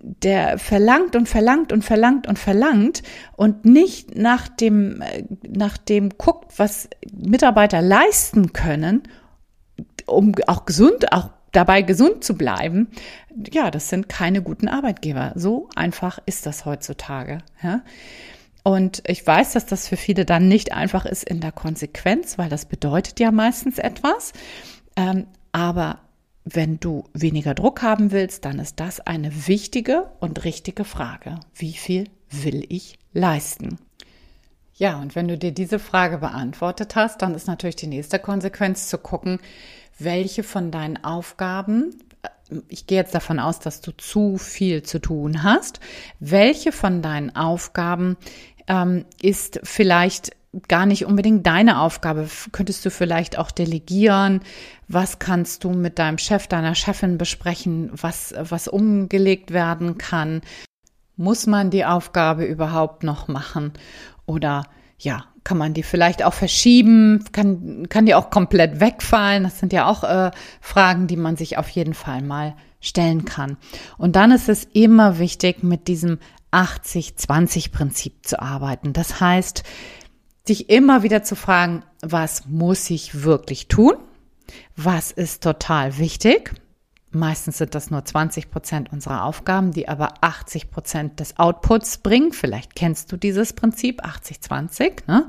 der 0.00 0.58
verlangt 0.58 1.16
und 1.16 1.28
verlangt 1.28 1.72
und 1.72 1.82
verlangt 1.82 2.26
und 2.26 2.38
verlangt 2.38 3.02
und 3.36 3.64
nicht 3.64 4.16
nach 4.16 4.48
dem, 4.48 5.02
nach 5.46 5.78
dem 5.78 6.10
guckt, 6.18 6.58
was 6.58 6.88
Mitarbeiter 7.12 7.82
leisten 7.82 8.52
können, 8.52 9.02
um 10.06 10.34
auch 10.46 10.64
gesund, 10.64 11.12
auch 11.12 11.30
dabei 11.52 11.82
gesund 11.82 12.24
zu 12.24 12.36
bleiben, 12.36 12.88
ja, 13.52 13.70
das 13.70 13.88
sind 13.88 14.08
keine 14.08 14.42
guten 14.42 14.68
Arbeitgeber. 14.68 15.32
So 15.34 15.68
einfach 15.74 16.18
ist 16.26 16.46
das 16.46 16.64
heutzutage. 16.64 17.38
Ja? 17.62 17.82
Und 18.62 19.02
ich 19.06 19.26
weiß, 19.26 19.52
dass 19.52 19.66
das 19.66 19.88
für 19.88 19.96
viele 19.96 20.24
dann 20.24 20.48
nicht 20.48 20.72
einfach 20.72 21.06
ist 21.06 21.24
in 21.24 21.40
der 21.40 21.52
Konsequenz, 21.52 22.38
weil 22.38 22.48
das 22.48 22.66
bedeutet 22.66 23.20
ja 23.20 23.30
meistens 23.30 23.78
etwas. 23.78 24.32
Ähm, 24.96 25.26
aber 25.52 26.00
wenn 26.54 26.80
du 26.80 27.04
weniger 27.12 27.54
Druck 27.54 27.82
haben 27.82 28.10
willst, 28.10 28.44
dann 28.44 28.58
ist 28.58 28.80
das 28.80 29.00
eine 29.00 29.46
wichtige 29.46 30.10
und 30.20 30.44
richtige 30.44 30.84
Frage. 30.84 31.40
Wie 31.54 31.72
viel 31.72 32.08
will 32.30 32.64
ich 32.68 32.98
leisten? 33.12 33.78
Ja, 34.74 34.98
und 35.00 35.16
wenn 35.16 35.28
du 35.28 35.36
dir 35.36 35.52
diese 35.52 35.78
Frage 35.78 36.18
beantwortet 36.18 36.94
hast, 36.94 37.22
dann 37.22 37.34
ist 37.34 37.48
natürlich 37.48 37.76
die 37.76 37.88
nächste 37.88 38.18
Konsequenz 38.18 38.88
zu 38.88 38.98
gucken, 38.98 39.40
welche 39.98 40.44
von 40.44 40.70
deinen 40.70 41.02
Aufgaben, 41.02 41.94
ich 42.68 42.86
gehe 42.86 42.98
jetzt 42.98 43.14
davon 43.14 43.40
aus, 43.40 43.58
dass 43.58 43.80
du 43.80 43.90
zu 43.92 44.38
viel 44.38 44.82
zu 44.84 45.00
tun 45.00 45.42
hast, 45.42 45.80
welche 46.20 46.72
von 46.72 47.02
deinen 47.02 47.34
Aufgaben 47.34 48.16
ähm, 48.68 49.04
ist 49.20 49.60
vielleicht 49.64 50.30
gar 50.66 50.86
nicht 50.86 51.04
unbedingt 51.04 51.46
deine 51.46 51.80
Aufgabe. 51.80 52.28
Könntest 52.52 52.84
du 52.84 52.90
vielleicht 52.90 53.38
auch 53.38 53.50
delegieren? 53.50 54.40
Was 54.88 55.18
kannst 55.18 55.64
du 55.64 55.70
mit 55.70 55.98
deinem 55.98 56.18
Chef, 56.18 56.46
deiner 56.46 56.74
Chefin 56.74 57.18
besprechen, 57.18 57.90
was, 57.92 58.34
was 58.38 58.68
umgelegt 58.68 59.52
werden 59.52 59.98
kann? 59.98 60.40
Muss 61.16 61.46
man 61.46 61.70
die 61.70 61.84
Aufgabe 61.84 62.44
überhaupt 62.44 63.02
noch 63.02 63.28
machen? 63.28 63.72
Oder 64.26 64.64
ja, 64.98 65.24
kann 65.44 65.58
man 65.58 65.74
die 65.74 65.82
vielleicht 65.82 66.22
auch 66.24 66.34
verschieben? 66.34 67.24
Kann, 67.32 67.88
kann 67.88 68.06
die 68.06 68.14
auch 68.14 68.30
komplett 68.30 68.80
wegfallen? 68.80 69.44
Das 69.44 69.58
sind 69.58 69.72
ja 69.72 69.86
auch 69.86 70.04
äh, 70.04 70.30
Fragen, 70.60 71.06
die 71.06 71.16
man 71.16 71.36
sich 71.36 71.58
auf 71.58 71.68
jeden 71.70 71.94
Fall 71.94 72.22
mal 72.22 72.54
stellen 72.80 73.24
kann. 73.24 73.56
Und 73.96 74.16
dann 74.16 74.30
ist 74.30 74.48
es 74.48 74.64
immer 74.72 75.18
wichtig, 75.18 75.62
mit 75.62 75.88
diesem 75.88 76.18
80-20-Prinzip 76.52 78.26
zu 78.26 78.40
arbeiten. 78.40 78.92
Das 78.92 79.20
heißt, 79.20 79.64
dich 80.48 80.70
immer 80.70 81.02
wieder 81.02 81.22
zu 81.22 81.36
fragen, 81.36 81.84
was 82.00 82.46
muss 82.46 82.90
ich 82.90 83.22
wirklich 83.22 83.68
tun? 83.68 83.94
Was 84.76 85.10
ist 85.10 85.42
total 85.42 85.98
wichtig? 85.98 86.54
Meistens 87.10 87.58
sind 87.58 87.74
das 87.74 87.90
nur 87.90 88.04
20 88.04 88.50
Prozent 88.50 88.92
unserer 88.92 89.24
Aufgaben, 89.24 89.72
die 89.72 89.88
aber 89.88 90.14
80 90.20 90.70
Prozent 90.70 91.20
des 91.20 91.38
Outputs 91.38 91.98
bringen. 91.98 92.32
Vielleicht 92.32 92.74
kennst 92.74 93.10
du 93.10 93.16
dieses 93.16 93.54
Prinzip 93.54 94.04
80-20. 94.04 95.06
Ne? 95.06 95.26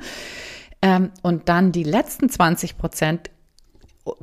Ähm, 0.82 1.12
und 1.22 1.48
dann 1.48 1.72
die 1.72 1.84
letzten 1.84 2.30
20 2.30 2.78
Prozent 2.78 3.30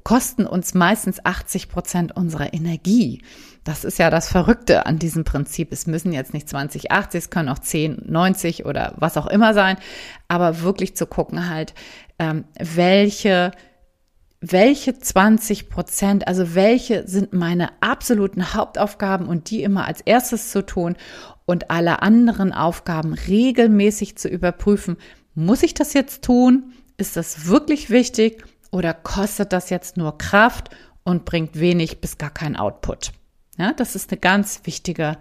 kosten 0.03 0.47
uns 0.47 0.75
meistens 0.75 1.25
80 1.25 1.69
Prozent 1.69 2.17
unserer 2.17 2.53
Energie. 2.53 3.23
Das 3.67 3.83
ist 3.83 3.99
ja 3.99 4.11
das 4.11 4.29
Verrückte 4.29 4.87
an 4.87 5.01
diesem 5.01 5.25
Prinzip. 5.25 5.73
Es 5.73 5.89
müssen 5.89 6.13
jetzt 6.13 6.33
nicht 6.33 6.49
20, 6.49 6.93
80, 6.93 7.19
es 7.19 7.31
können 7.31 7.49
auch 7.49 7.59
10, 7.59 8.05
90 8.07 8.65
oder 8.65 8.95
was 8.97 9.17
auch 9.17 9.27
immer 9.27 9.55
sein, 9.55 9.77
aber 10.29 10.61
wirklich 10.61 10.97
zu 10.97 11.05
gucken 11.05 11.51
halt, 11.51 11.75
ähm, 12.21 12.45
welche 12.61 13.51
welche 14.41 14.97
20 14.97 15.69
Prozent, 15.69 16.29
also 16.29 16.55
welche 16.55 17.09
sind 17.09 17.33
meine 17.33 17.71
absoluten 17.83 18.55
Hauptaufgaben 18.55 19.27
und 19.27 19.51
die 19.51 19.65
immer 19.65 19.87
als 19.87 20.01
erstes 20.01 20.53
zu 20.53 20.65
tun 20.65 20.95
und 21.45 21.69
alle 21.69 22.03
anderen 22.03 22.53
Aufgaben 22.53 23.15
regelmäßig 23.15 24.17
zu 24.17 24.29
überprüfen. 24.29 24.97
Muss 25.35 25.65
ich 25.65 25.75
das 25.75 25.93
jetzt 25.93 26.23
tun? 26.23 26.73
Ist 26.99 27.17
das 27.17 27.47
wirklich 27.47 27.91
wichtig 27.91 28.45
oder 28.71 28.95
kostet 28.95 29.53
das 29.53 29.71
jetzt 29.71 29.97
nur 29.97 30.19
Kraft 30.19 30.71
und 31.03 31.25
bringt 31.25 31.59
wenig 31.59 32.01
bis 32.01 32.17
gar 32.17 32.31
keinen 32.31 32.55
Output? 32.55 33.11
Ja, 33.59 33.73
das 33.73 33.95
ist 33.95 34.11
eine 34.11 34.21
ganz 34.21 34.61
wichtige, 34.65 35.17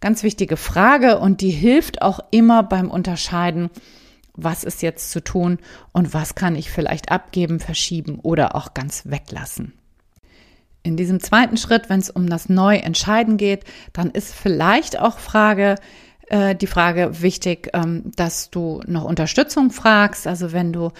ganz 0.00 0.22
wichtige 0.22 0.56
Frage 0.56 1.18
und 1.18 1.40
die 1.40 1.50
hilft 1.50 2.02
auch 2.02 2.20
immer 2.30 2.62
beim 2.62 2.90
Unterscheiden, 2.90 3.70
was 4.34 4.64
ist 4.64 4.82
jetzt 4.82 5.10
zu 5.10 5.22
tun 5.22 5.58
und 5.92 6.14
was 6.14 6.34
kann 6.34 6.56
ich 6.56 6.70
vielleicht 6.70 7.10
abgeben, 7.10 7.60
verschieben 7.60 8.18
oder 8.20 8.54
auch 8.54 8.74
ganz 8.74 9.02
weglassen. 9.06 9.74
In 10.82 10.96
diesem 10.96 11.20
zweiten 11.20 11.58
Schritt, 11.58 11.90
wenn 11.90 12.00
es 12.00 12.08
um 12.08 12.28
das 12.28 12.48
Neuentscheiden 12.48 13.36
geht, 13.36 13.64
dann 13.92 14.10
ist 14.10 14.34
vielleicht 14.34 14.98
auch 14.98 15.18
Frage, 15.18 15.74
äh, 16.28 16.54
die 16.54 16.66
Frage 16.66 17.20
wichtig, 17.20 17.68
ähm, 17.74 18.12
dass 18.16 18.50
du 18.50 18.80
noch 18.86 19.04
Unterstützung 19.04 19.70
fragst. 19.70 20.26
Also 20.26 20.52
wenn 20.52 20.72
du 20.72 20.90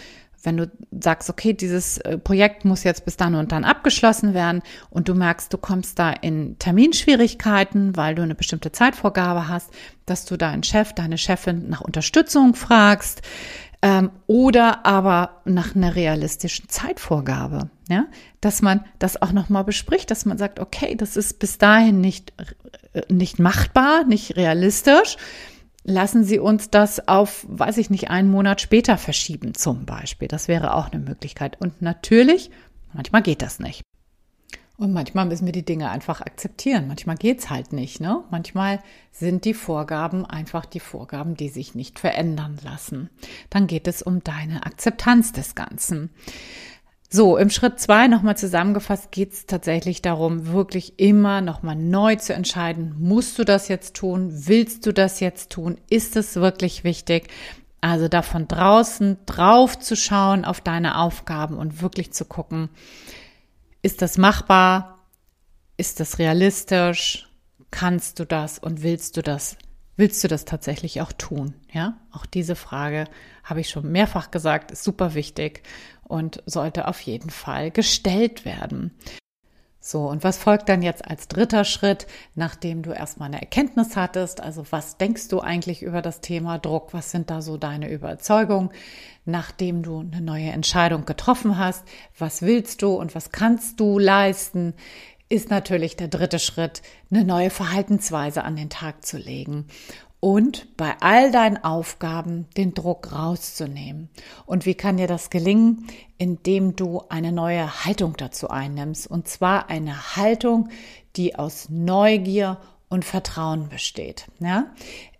wenn 0.42 0.56
du 0.56 0.70
sagst, 0.90 1.28
okay, 1.30 1.52
dieses 1.52 1.98
äh, 1.98 2.18
Projekt 2.18 2.64
muss 2.64 2.84
jetzt 2.84 3.04
bis 3.04 3.16
dann 3.16 3.34
und 3.34 3.52
dann 3.52 3.64
abgeschlossen 3.64 4.34
werden 4.34 4.62
und 4.90 5.08
du 5.08 5.14
merkst, 5.14 5.52
du 5.52 5.58
kommst 5.58 5.98
da 5.98 6.10
in 6.10 6.58
Terminschwierigkeiten, 6.58 7.96
weil 7.96 8.14
du 8.14 8.22
eine 8.22 8.34
bestimmte 8.34 8.72
Zeitvorgabe 8.72 9.48
hast, 9.48 9.70
dass 10.06 10.24
du 10.24 10.36
deinen 10.36 10.62
Chef, 10.62 10.92
deine 10.92 11.18
Chefin 11.18 11.68
nach 11.68 11.80
Unterstützung 11.80 12.54
fragst 12.54 13.22
ähm, 13.82 14.10
oder 14.26 14.84
aber 14.86 15.40
nach 15.44 15.74
einer 15.74 15.94
realistischen 15.94 16.68
Zeitvorgabe, 16.68 17.70
ja, 17.88 18.06
dass 18.40 18.62
man 18.62 18.84
das 18.98 19.20
auch 19.20 19.32
nochmal 19.32 19.64
bespricht, 19.64 20.10
dass 20.10 20.24
man 20.26 20.38
sagt, 20.38 20.60
okay, 20.60 20.94
das 20.96 21.16
ist 21.16 21.38
bis 21.38 21.58
dahin 21.58 22.00
nicht, 22.00 22.32
äh, 22.92 23.02
nicht 23.08 23.38
machbar, 23.38 24.04
nicht 24.04 24.36
realistisch 24.36 25.16
lassen 25.84 26.24
Sie 26.24 26.38
uns 26.38 26.70
das 26.70 27.08
auf, 27.08 27.46
weiß 27.48 27.78
ich 27.78 27.90
nicht, 27.90 28.10
einen 28.10 28.30
Monat 28.30 28.60
später 28.60 28.98
verschieben 28.98 29.54
zum 29.54 29.86
Beispiel. 29.86 30.28
Das 30.28 30.48
wäre 30.48 30.74
auch 30.74 30.90
eine 30.90 31.02
Möglichkeit. 31.02 31.60
Und 31.60 31.82
natürlich, 31.82 32.50
manchmal 32.92 33.22
geht 33.22 33.42
das 33.42 33.60
nicht. 33.60 33.82
Und 34.80 34.94
manchmal 34.94 35.26
müssen 35.26 35.44
wir 35.44 35.52
die 35.52 35.64
Dinge 35.64 35.90
einfach 35.90 36.22
akzeptieren. 36.22 36.88
Manchmal 36.88 37.16
geht's 37.16 37.50
halt 37.50 37.74
nicht. 37.74 38.00
Ne? 38.00 38.24
Manchmal 38.30 38.80
sind 39.12 39.44
die 39.44 39.52
Vorgaben 39.52 40.24
einfach 40.24 40.64
die 40.64 40.80
Vorgaben, 40.80 41.34
die 41.34 41.50
sich 41.50 41.74
nicht 41.74 41.98
verändern 41.98 42.58
lassen. 42.64 43.10
Dann 43.50 43.66
geht 43.66 43.86
es 43.86 44.00
um 44.00 44.24
deine 44.24 44.64
Akzeptanz 44.64 45.32
des 45.32 45.54
Ganzen. 45.54 46.08
So, 47.12 47.36
im 47.36 47.50
Schritt 47.50 47.80
zwei 47.80 48.06
nochmal 48.06 48.36
zusammengefasst 48.36 49.10
geht 49.10 49.32
es 49.32 49.46
tatsächlich 49.46 50.00
darum, 50.00 50.46
wirklich 50.46 51.00
immer 51.00 51.40
nochmal 51.40 51.74
neu 51.74 52.14
zu 52.14 52.32
entscheiden, 52.32 52.94
musst 53.00 53.36
du 53.36 53.44
das 53.44 53.66
jetzt 53.66 53.96
tun, 53.96 54.30
willst 54.46 54.86
du 54.86 54.92
das 54.92 55.18
jetzt 55.18 55.50
tun, 55.50 55.76
ist 55.90 56.14
es 56.14 56.36
wirklich 56.36 56.84
wichtig? 56.84 57.28
Also 57.80 58.06
da 58.06 58.22
von 58.22 58.46
draußen 58.46 59.18
drauf 59.26 59.76
zu 59.76 59.96
schauen 59.96 60.44
auf 60.44 60.60
deine 60.60 60.98
Aufgaben 60.98 61.58
und 61.58 61.82
wirklich 61.82 62.12
zu 62.12 62.26
gucken, 62.26 62.68
ist 63.82 64.02
das 64.02 64.16
machbar? 64.16 65.00
Ist 65.76 65.98
das 65.98 66.20
realistisch? 66.20 67.28
Kannst 67.72 68.20
du 68.20 68.24
das 68.24 68.60
und 68.60 68.84
willst 68.84 69.16
du 69.16 69.22
das? 69.22 69.56
Willst 69.96 70.22
du 70.22 70.28
das 70.28 70.44
tatsächlich 70.44 71.00
auch 71.00 71.12
tun? 71.12 71.54
Ja, 71.72 71.96
auch 72.12 72.24
diese 72.24 72.54
Frage 72.54 73.06
habe 73.42 73.60
ich 73.60 73.68
schon 73.68 73.90
mehrfach 73.90 74.30
gesagt, 74.30 74.70
ist 74.70 74.84
super 74.84 75.14
wichtig 75.14 75.62
und 76.10 76.42
sollte 76.44 76.88
auf 76.88 77.00
jeden 77.00 77.30
Fall 77.30 77.70
gestellt 77.70 78.44
werden. 78.44 78.92
So, 79.82 80.06
und 80.08 80.22
was 80.24 80.36
folgt 80.36 80.68
dann 80.68 80.82
jetzt 80.82 81.06
als 81.06 81.26
dritter 81.26 81.64
Schritt, 81.64 82.06
nachdem 82.34 82.82
du 82.82 82.92
erstmal 82.92 83.28
eine 83.28 83.40
Erkenntnis 83.40 83.96
hattest? 83.96 84.42
Also 84.42 84.64
was 84.70 84.98
denkst 84.98 85.28
du 85.28 85.40
eigentlich 85.40 85.82
über 85.82 86.02
das 86.02 86.20
Thema 86.20 86.58
Druck? 86.58 86.92
Was 86.92 87.10
sind 87.10 87.30
da 87.30 87.40
so 87.40 87.56
deine 87.56 87.90
Überzeugungen? 87.90 88.70
Nachdem 89.24 89.82
du 89.82 90.00
eine 90.00 90.20
neue 90.20 90.50
Entscheidung 90.50 91.06
getroffen 91.06 91.56
hast, 91.56 91.84
was 92.18 92.42
willst 92.42 92.82
du 92.82 92.92
und 92.92 93.14
was 93.14 93.32
kannst 93.32 93.80
du 93.80 93.98
leisten? 93.98 94.74
Ist 95.30 95.48
natürlich 95.48 95.96
der 95.96 96.08
dritte 96.08 96.40
Schritt, 96.40 96.82
eine 97.10 97.24
neue 97.24 97.50
Verhaltensweise 97.50 98.44
an 98.44 98.56
den 98.56 98.68
Tag 98.68 99.06
zu 99.06 99.16
legen 99.16 99.66
und 100.20 100.76
bei 100.76 100.94
all 101.00 101.32
deinen 101.32 101.64
Aufgaben 101.64 102.46
den 102.56 102.74
Druck 102.74 103.12
rauszunehmen. 103.12 104.10
Und 104.44 104.66
wie 104.66 104.74
kann 104.74 104.98
dir 104.98 105.06
das 105.06 105.30
gelingen? 105.30 105.86
Indem 106.18 106.76
du 106.76 107.02
eine 107.08 107.32
neue 107.32 107.84
Haltung 107.84 108.14
dazu 108.18 108.50
einnimmst. 108.50 109.06
Und 109.06 109.28
zwar 109.28 109.70
eine 109.70 110.16
Haltung, 110.16 110.68
die 111.16 111.36
aus 111.36 111.68
Neugier 111.70 112.58
und 112.90 113.04
Vertrauen 113.04 113.68
besteht. 113.68 114.26
Ja? 114.40 114.66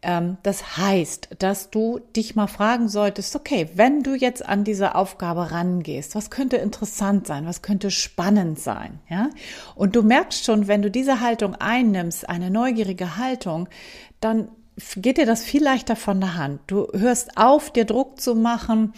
Ähm, 0.03 0.37
das 0.43 0.77
heißt, 0.77 1.37
dass 1.39 1.71
du 1.71 2.01
dich 2.17 2.35
mal 2.35 2.49
fragen 2.49 2.89
solltest, 2.89 3.35
okay, 3.37 3.71
wenn 3.75 4.03
du 4.03 4.15
jetzt 4.15 4.45
an 4.45 4.65
diese 4.65 4.97
Aufgabe 4.97 5.53
rangehst, 5.53 6.17
was 6.17 6.31
könnte 6.31 6.57
interessant 6.57 7.29
sein, 7.29 7.47
was 7.47 7.63
könnte 7.63 7.93
spannend 7.93 8.59
sein, 8.59 8.99
ja? 9.09 9.31
Und 9.77 9.95
du 9.95 10.03
merkst 10.03 10.45
schon, 10.45 10.67
wenn 10.67 10.83
du 10.83 10.91
diese 10.91 11.21
Haltung 11.21 11.55
einnimmst, 11.55 12.29
eine 12.29 12.51
neugierige 12.51 13.17
Haltung, 13.17 13.69
dann 14.21 14.49
geht 14.97 15.19
dir 15.19 15.27
das 15.27 15.45
viel 15.45 15.63
leichter 15.63 15.97
von 15.97 16.21
der 16.21 16.37
Hand. 16.37 16.61
Du 16.67 16.89
hörst 16.93 17.37
auf, 17.37 17.73
dir 17.73 17.85
Druck 17.85 18.21
zu 18.21 18.35
machen. 18.35 18.93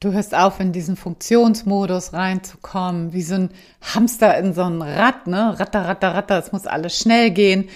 Du 0.00 0.12
hörst 0.12 0.34
auf, 0.34 0.60
in 0.60 0.72
diesen 0.72 0.96
Funktionsmodus 0.96 2.12
reinzukommen, 2.12 3.12
wie 3.12 3.22
so 3.22 3.36
ein 3.36 3.50
Hamster 3.94 4.36
in 4.38 4.52
so 4.52 4.62
ein 4.62 4.82
Rad, 4.82 5.26
ne? 5.26 5.58
Ratter, 5.58 5.86
ratter, 5.86 6.14
ratter, 6.14 6.38
es 6.38 6.52
muss 6.52 6.66
alles 6.66 6.98
schnell 6.98 7.30
gehen 7.30 7.70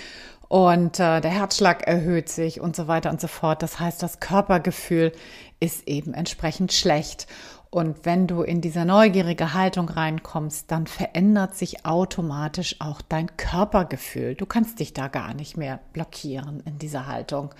und 0.48 0.98
äh, 0.98 1.20
der 1.20 1.30
Herzschlag 1.30 1.86
erhöht 1.86 2.30
sich 2.30 2.60
und 2.60 2.74
so 2.74 2.88
weiter 2.88 3.10
und 3.10 3.20
so 3.20 3.28
fort. 3.28 3.62
Das 3.62 3.78
heißt, 3.78 4.02
das 4.02 4.18
Körpergefühl 4.18 5.12
ist 5.60 5.86
eben 5.86 6.14
entsprechend 6.14 6.72
schlecht. 6.72 7.26
Und 7.70 8.06
wenn 8.06 8.26
du 8.26 8.42
in 8.42 8.62
diese 8.62 8.86
neugierige 8.86 9.52
Haltung 9.52 9.88
reinkommst, 9.88 10.70
dann 10.70 10.86
verändert 10.86 11.54
sich 11.54 11.84
automatisch 11.84 12.76
auch 12.78 13.02
dein 13.02 13.36
Körpergefühl. 13.36 14.34
Du 14.34 14.46
kannst 14.46 14.80
dich 14.80 14.94
da 14.94 15.08
gar 15.08 15.34
nicht 15.34 15.56
mehr 15.58 15.80
blockieren 15.92 16.60
in 16.64 16.78
dieser 16.78 17.06
Haltung. 17.06 17.54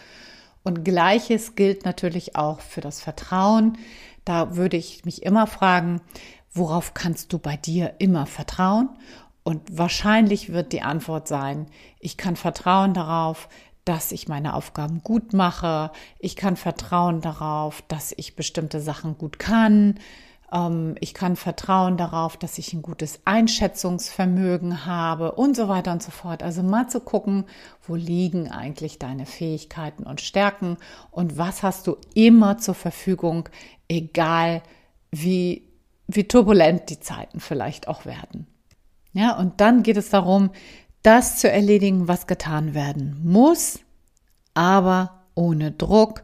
Und 0.62 0.85
gleiches 0.85 1.57
gilt 1.57 1.85
natürlich 1.85 2.37
auch 2.37 2.61
für 2.61 2.81
das 2.81 3.01
Vertrauen. 3.01 3.77
Da 4.25 4.57
würde 4.57 4.79
ich 4.79 5.05
mich 5.05 5.23
immer 5.23 5.47
fragen, 5.47 6.01
worauf 6.53 6.94
kannst 6.94 7.33
du 7.33 7.38
bei 7.38 7.57
dir 7.57 7.94
immer 7.99 8.25
vertrauen? 8.25 8.88
Und 9.44 9.79
wahrscheinlich 9.79 10.53
wird 10.53 10.73
die 10.73 10.83
Antwort 10.83 11.29
sein, 11.29 11.66
ich 12.01 12.18
kann 12.18 12.37
vertrauen 12.37 12.92
darauf, 12.92 13.49
dass 13.88 14.12
ich 14.12 14.29
meine 14.29 14.53
Aufgaben 14.53 15.03
gut 15.03 15.33
mache. 15.33 15.90
Ich 16.18 16.37
kann 16.37 16.57
vertrauen 16.57 17.22
darauf, 17.22 17.83
dass 17.88 18.12
ich 18.14 18.37
bestimmte 18.37 18.83
Sachen 18.83 19.16
gut 19.16 19.38
kann. 19.38 19.94
Ähm, 20.53 20.94
ich 21.01 21.14
kann 21.14 21.37
vertrauen 21.37 21.96
darauf, 21.96 22.37
dass 22.37 22.59
ich 22.59 22.74
ein 22.74 22.83
gutes 22.83 23.20
Einschätzungsvermögen 23.24 24.85
habe 24.85 25.33
und 25.33 25.57
so 25.57 25.68
weiter 25.68 25.92
und 25.92 26.03
so 26.03 26.11
fort. 26.11 26.42
Also 26.42 26.62
mal 26.62 26.88
zu 26.88 27.01
gucken, 27.01 27.44
wo 27.87 27.94
liegen 27.94 28.51
eigentlich 28.51 28.98
deine 28.98 29.24
Fähigkeiten 29.24 30.03
und 30.03 30.20
Stärken 30.20 30.77
und 31.11 31.38
was 31.38 31.62
hast 31.62 31.87
du 31.87 31.96
immer 32.12 32.59
zur 32.59 32.74
Verfügung, 32.74 33.48
egal 33.88 34.62
wie, 35.11 35.66
wie 36.07 36.24
turbulent 36.24 36.90
die 36.90 37.01
Zeiten 37.01 37.40
vielleicht 37.40 37.88
auch 37.88 38.05
werden. 38.05 38.46
Ja, 39.14 39.38
und 39.38 39.62
dann 39.62 39.83
geht 39.83 39.96
es 39.96 40.11
darum, 40.11 40.51
das 41.09 41.38
zu 41.38 41.51
erledigen, 41.51 42.07
was 42.07 42.27
getan 42.27 42.75
werden 42.75 43.18
muss, 43.25 43.81
aber 44.53 45.23
ohne 45.35 45.73
Druck, 45.73 46.23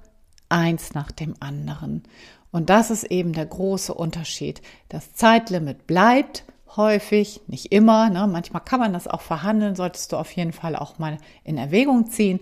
eins 0.50 0.92
nach 0.92 1.10
dem 1.10 1.34
anderen. 1.40 2.02
Und 2.50 2.68
das 2.68 2.90
ist 2.90 3.04
eben 3.04 3.32
der 3.32 3.46
große 3.46 3.94
Unterschied. 3.94 4.60
Das 4.90 5.14
Zeitlimit 5.14 5.86
bleibt 5.86 6.44
häufig, 6.76 7.40
nicht 7.46 7.72
immer. 7.72 8.10
Ne? 8.10 8.26
Manchmal 8.26 8.62
kann 8.62 8.78
man 8.78 8.92
das 8.92 9.08
auch 9.08 9.22
verhandeln, 9.22 9.74
solltest 9.74 10.12
du 10.12 10.18
auf 10.18 10.30
jeden 10.32 10.52
Fall 10.52 10.76
auch 10.76 10.98
mal 10.98 11.16
in 11.44 11.56
Erwägung 11.56 12.10
ziehen. 12.10 12.40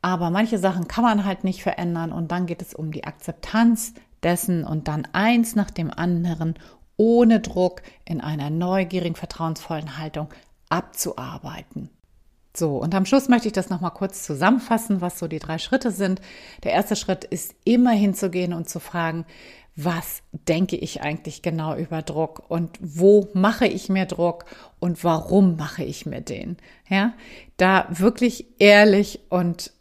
Aber 0.00 0.30
manche 0.30 0.58
Sachen 0.58 0.86
kann 0.86 1.02
man 1.02 1.24
halt 1.24 1.42
nicht 1.42 1.64
verändern 1.64 2.12
und 2.12 2.30
dann 2.30 2.46
geht 2.46 2.62
es 2.62 2.72
um 2.72 2.92
die 2.92 3.02
Akzeptanz 3.02 3.94
dessen 4.22 4.62
und 4.62 4.86
dann 4.86 5.08
eins 5.12 5.56
nach 5.56 5.72
dem 5.72 5.90
anderen 5.90 6.54
ohne 6.96 7.40
Druck 7.40 7.82
in 8.04 8.20
einer 8.20 8.48
neugierigen, 8.48 9.16
vertrauensvollen 9.16 9.98
Haltung 9.98 10.28
abzuarbeiten. 10.70 11.90
So, 12.56 12.78
und 12.78 12.94
am 12.94 13.06
Schluss 13.06 13.28
möchte 13.28 13.46
ich 13.46 13.52
das 13.52 13.70
nochmal 13.70 13.92
kurz 13.92 14.24
zusammenfassen, 14.24 15.00
was 15.00 15.18
so 15.18 15.28
die 15.28 15.38
drei 15.38 15.58
Schritte 15.58 15.92
sind. 15.92 16.20
Der 16.64 16.72
erste 16.72 16.96
Schritt 16.96 17.24
ist 17.24 17.54
immer 17.64 17.92
hinzugehen 17.92 18.52
und 18.52 18.68
zu 18.68 18.80
fragen, 18.80 19.24
was 19.76 20.22
denke 20.32 20.76
ich 20.76 21.00
eigentlich 21.00 21.42
genau 21.42 21.76
über 21.76 22.02
Druck 22.02 22.42
und 22.48 22.76
wo 22.80 23.28
mache 23.34 23.66
ich 23.66 23.88
mir 23.88 24.04
Druck 24.06 24.44
und 24.80 25.04
warum 25.04 25.56
mache 25.56 25.84
ich 25.84 26.06
mir 26.06 26.20
den? 26.20 26.56
Ja, 26.88 27.14
da 27.56 27.86
wirklich 27.90 28.46
ehrlich 28.58 29.20
und 29.28 29.72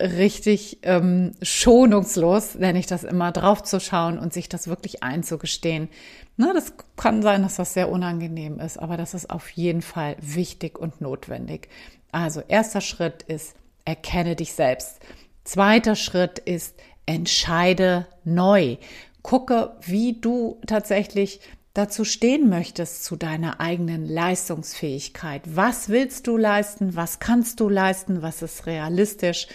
richtig 0.00 0.80
ähm, 0.82 1.32
schonungslos, 1.42 2.56
nenne 2.56 2.78
ich 2.78 2.86
das 2.86 3.04
immer, 3.04 3.30
drauf 3.32 3.62
zu 3.62 3.80
schauen 3.80 4.18
und 4.18 4.32
sich 4.32 4.48
das 4.48 4.66
wirklich 4.66 5.02
einzugestehen. 5.02 5.88
Na, 6.36 6.52
das 6.52 6.72
kann 6.96 7.22
sein, 7.22 7.42
dass 7.42 7.56
das 7.56 7.74
sehr 7.74 7.90
unangenehm 7.90 8.58
ist, 8.58 8.76
aber 8.78 8.96
das 8.96 9.14
ist 9.14 9.30
auf 9.30 9.48
jeden 9.50 9.82
Fall 9.82 10.16
wichtig 10.20 10.78
und 10.78 11.00
notwendig. 11.00 11.68
Also 12.10 12.42
erster 12.46 12.80
Schritt 12.80 13.22
ist, 13.22 13.54
erkenne 13.84 14.34
dich 14.34 14.52
selbst. 14.52 14.98
Zweiter 15.44 15.94
Schritt 15.94 16.38
ist, 16.38 16.74
entscheide 17.06 18.06
neu. 18.24 18.76
gucke, 19.22 19.76
wie 19.80 20.20
du 20.20 20.60
tatsächlich 20.66 21.40
dazu 21.72 22.04
stehen 22.04 22.48
möchtest, 22.48 23.04
zu 23.04 23.16
deiner 23.16 23.60
eigenen 23.60 24.06
Leistungsfähigkeit. 24.06 25.42
Was 25.44 25.88
willst 25.88 26.26
du 26.26 26.36
leisten? 26.36 26.94
Was 26.94 27.18
kannst 27.18 27.58
du 27.58 27.68
leisten? 27.68 28.22
Was 28.22 28.42
ist 28.42 28.66
realistisch? 28.66 29.48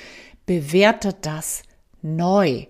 Bewerte 0.49 1.13
das 1.21 1.61
neu. 2.01 2.65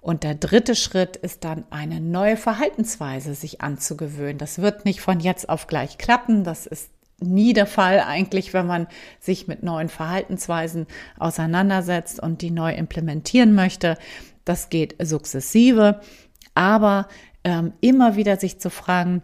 Und 0.00 0.24
der 0.24 0.34
dritte 0.34 0.74
Schritt 0.74 1.16
ist 1.16 1.44
dann 1.44 1.62
eine 1.70 2.00
neue 2.00 2.36
Verhaltensweise 2.36 3.36
sich 3.36 3.60
anzugewöhnen. 3.60 4.38
Das 4.38 4.58
wird 4.60 4.84
nicht 4.84 5.00
von 5.00 5.20
jetzt 5.20 5.48
auf 5.48 5.68
gleich 5.68 5.98
klappen. 5.98 6.42
Das 6.42 6.66
ist 6.66 6.90
nie 7.20 7.52
der 7.52 7.66
Fall 7.68 8.00
eigentlich, 8.00 8.52
wenn 8.52 8.66
man 8.66 8.88
sich 9.20 9.46
mit 9.46 9.62
neuen 9.62 9.88
Verhaltensweisen 9.88 10.88
auseinandersetzt 11.16 12.18
und 12.18 12.42
die 12.42 12.50
neu 12.50 12.72
implementieren 12.72 13.54
möchte. 13.54 13.96
Das 14.44 14.68
geht 14.68 14.96
sukzessive, 15.00 16.00
aber 16.56 17.06
ähm, 17.44 17.72
immer 17.80 18.16
wieder 18.16 18.36
sich 18.36 18.58
zu 18.58 18.68
fragen, 18.68 19.22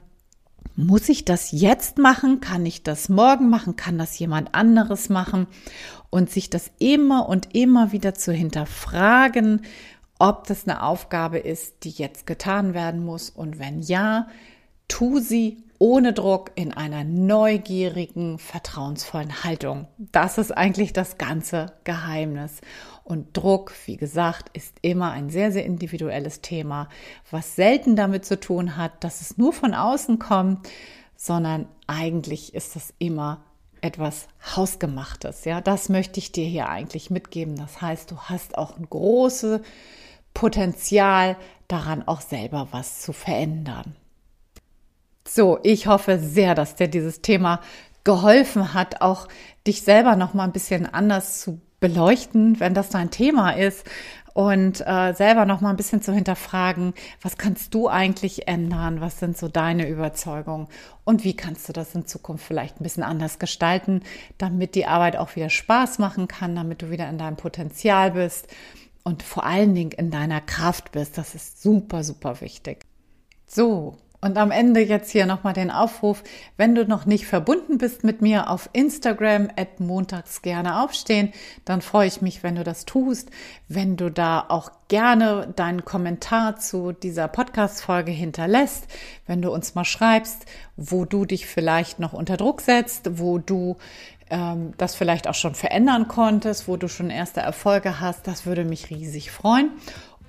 muss 0.79 1.09
ich 1.09 1.25
das 1.25 1.51
jetzt 1.51 1.99
machen? 1.99 2.41
Kann 2.41 2.65
ich 2.65 2.85
das 2.85 3.09
morgen 3.09 3.51
machen? 3.51 3.75
Kann 3.75 3.99
das 3.99 4.17
jemand 4.17 4.55
anderes 4.55 5.09
machen? 5.09 5.49
Und 6.09 6.31
sich 6.31 6.51
das 6.51 6.71
immer 6.79 7.29
und 7.29 7.53
immer 7.53 7.91
wieder 7.91 8.15
zu 8.15 8.33
hinterfragen, 8.33 9.63
ob 10.21 10.47
das 10.47 10.69
eine 10.69 10.85
Aufgabe 10.85 11.39
ist, 11.39 11.83
die 11.83 11.91
jetzt 11.91 12.29
getan 12.29 12.75
werden 12.75 13.05
muss. 13.05 13.29
Und 13.29 13.59
wenn 13.59 13.83
ja, 13.83 14.29
tu 14.87 15.19
sie 15.19 15.65
ohne 15.81 16.13
Druck 16.13 16.53
in 16.55 16.73
einer 16.73 17.03
neugierigen, 17.03 18.39
vertrauensvollen 18.39 19.43
Haltung. 19.43 19.89
Das 19.99 20.39
ist 20.39 20.53
eigentlich 20.53 20.93
das 20.93 21.19
ganze 21.19 21.73
Geheimnis. 21.83 22.61
Und 23.09 23.35
Druck, 23.35 23.73
wie 23.87 23.97
gesagt, 23.97 24.51
ist 24.55 24.77
immer 24.83 25.13
ein 25.13 25.31
sehr, 25.31 25.51
sehr 25.51 25.65
individuelles 25.65 26.43
Thema, 26.43 26.91
was 27.31 27.57
selten 27.57 27.97
damit 27.97 28.27
zu 28.27 28.39
tun 28.39 28.77
hat, 28.77 29.03
dass 29.03 29.23
es 29.23 29.39
nur 29.39 29.55
von 29.55 29.73
außen 29.73 30.19
kommt, 30.19 30.69
sondern 31.17 31.69
eigentlich 31.87 32.55
ist 32.55 32.77
es 32.77 32.93
immer 32.99 33.43
etwas 33.81 34.29
Hausgemachtes. 34.55 35.47
Ja, 35.47 35.63
das 35.63 35.89
möchte 35.89 36.21
ich 36.21 36.33
dir 36.33 36.45
hier 36.45 36.69
eigentlich 36.69 37.09
mitgeben. 37.09 37.57
Das 37.57 37.81
heißt, 37.81 38.11
du 38.11 38.19
hast 38.19 38.59
auch 38.59 38.77
ein 38.77 38.91
großes 38.91 39.63
Potenzial 40.35 41.39
daran, 41.67 42.07
auch 42.07 42.21
selber 42.21 42.69
was 42.73 43.01
zu 43.01 43.15
verändern. 43.15 43.97
So, 45.27 45.59
ich 45.63 45.87
hoffe 45.87 46.19
sehr, 46.19 46.55
dass 46.55 46.75
dir 46.75 46.89
dieses 46.89 47.23
Thema 47.23 47.63
geholfen 48.05 48.75
hat, 48.75 49.01
auch 49.01 49.29
dich 49.67 49.81
selber 49.81 50.15
noch 50.15 50.35
mal 50.35 50.45
ein 50.45 50.53
bisschen 50.53 50.85
anders 50.85 51.41
zu 51.41 51.63
beleuchten, 51.81 52.61
wenn 52.61 52.75
das 52.75 52.89
dein 52.89 53.11
Thema 53.11 53.51
ist 53.51 53.87
und 54.35 54.87
äh, 54.87 55.15
selber 55.15 55.47
noch 55.47 55.61
mal 55.61 55.71
ein 55.71 55.77
bisschen 55.77 56.01
zu 56.01 56.13
hinterfragen, 56.13 56.95
was 57.23 57.39
kannst 57.39 57.75
du 57.75 57.89
eigentlich 57.89 58.47
ändern, 58.47 59.01
was 59.01 59.19
sind 59.19 59.37
so 59.37 59.49
deine 59.49 59.89
Überzeugungen 59.89 60.69
und 61.05 61.25
wie 61.25 61.35
kannst 61.35 61.69
du 61.69 61.73
das 61.73 61.95
in 61.95 62.07
Zukunft 62.07 62.45
vielleicht 62.45 62.81
ein 62.81 62.85
bisschen 62.85 63.03
anders 63.03 63.39
gestalten, 63.39 64.03
damit 64.39 64.75
die 64.75 64.87
Arbeit 64.87 65.17
auch 65.17 65.35
wieder 65.35 65.51
Spaß 65.51 65.99
machen 65.99 66.29
kann, 66.29 66.55
damit 66.55 66.83
du 66.83 66.91
wieder 66.91 67.09
in 67.09 67.19
deinem 67.19 67.37
Potenzial 67.37 68.13
bist 68.13 68.47
und 69.03 69.23
vor 69.23 69.45
allen 69.45 69.75
Dingen 69.75 69.93
in 69.93 70.11
deiner 70.11 70.41
Kraft 70.41 70.93
bist. 70.93 71.19
Das 71.19 71.35
ist 71.35 71.63
super, 71.63 72.05
super 72.05 72.41
wichtig. 72.41 72.85
So, 73.47 73.97
und 74.21 74.37
am 74.37 74.51
Ende 74.51 74.81
jetzt 74.81 75.11
hier 75.11 75.27
nochmal 75.27 75.53
den 75.53 75.71
Aufruf, 75.71 76.25
wenn 76.57 76.75
du 76.75 76.85
noch 76.85 77.07
nicht 77.07 77.27
verbunden 77.27 77.79
bist 77.79 78.03
mit 78.03 78.21
mir 78.21 78.51
auf 78.51 78.69
Instagram 78.73 79.49
at 79.57 79.79
montags 79.79 80.43
gerne 80.43 80.83
aufstehen, 80.83 81.33
dann 81.65 81.83
freue 81.83 82.09
ich 82.09 82.21
mich, 82.21 82.43
wenn 82.43 82.57
du 82.57 82.65
das 82.65 82.85
tust, 82.85 83.31
wenn 83.69 83.97
du 83.97 84.11
da 84.11 84.45
auch 84.49 84.73
gerne 84.89 85.53
deinen 85.55 85.85
Kommentar 85.85 86.57
zu 86.57 86.93
dieser 86.93 87.29
Podcast-Folge 87.29 88.11
hinterlässt, 88.11 88.89
wenn 89.27 89.41
du 89.41 89.53
uns 89.53 89.75
mal 89.75 89.85
schreibst, 89.85 90.47
wo 90.77 91.05
du 91.05 91.25
dich 91.25 91.47
vielleicht 91.47 92.01
noch 92.01 92.13
unter 92.13 92.37
Druck 92.37 92.61
setzt, 92.61 93.21
wo 93.21 93.39
du 93.39 93.77
ähm, 94.31 94.73
das 94.79 94.95
vielleicht 94.95 95.29
auch 95.29 95.35
schon 95.35 95.55
verändern 95.55 96.09
konntest, 96.09 96.69
wo 96.69 96.77
du 96.77 96.89
schon 96.89 97.11
erste 97.11 97.41
Erfolge 97.41 98.01
hast, 98.01 98.27
das 98.27 98.47
würde 98.47 98.65
mich 98.65 98.91
riesig 98.91 99.31
freuen. 99.31 99.71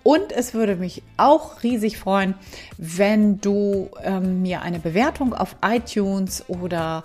Und 0.09 0.31
es 0.31 0.55
würde 0.55 0.75
mich 0.75 1.03
auch 1.17 1.61
riesig 1.61 1.99
freuen, 1.99 2.33
wenn 2.79 3.39
du 3.41 3.91
ähm, 4.01 4.41
mir 4.41 4.63
eine 4.63 4.79
Bewertung 4.79 5.35
auf 5.35 5.55
iTunes 5.63 6.45
oder 6.47 7.03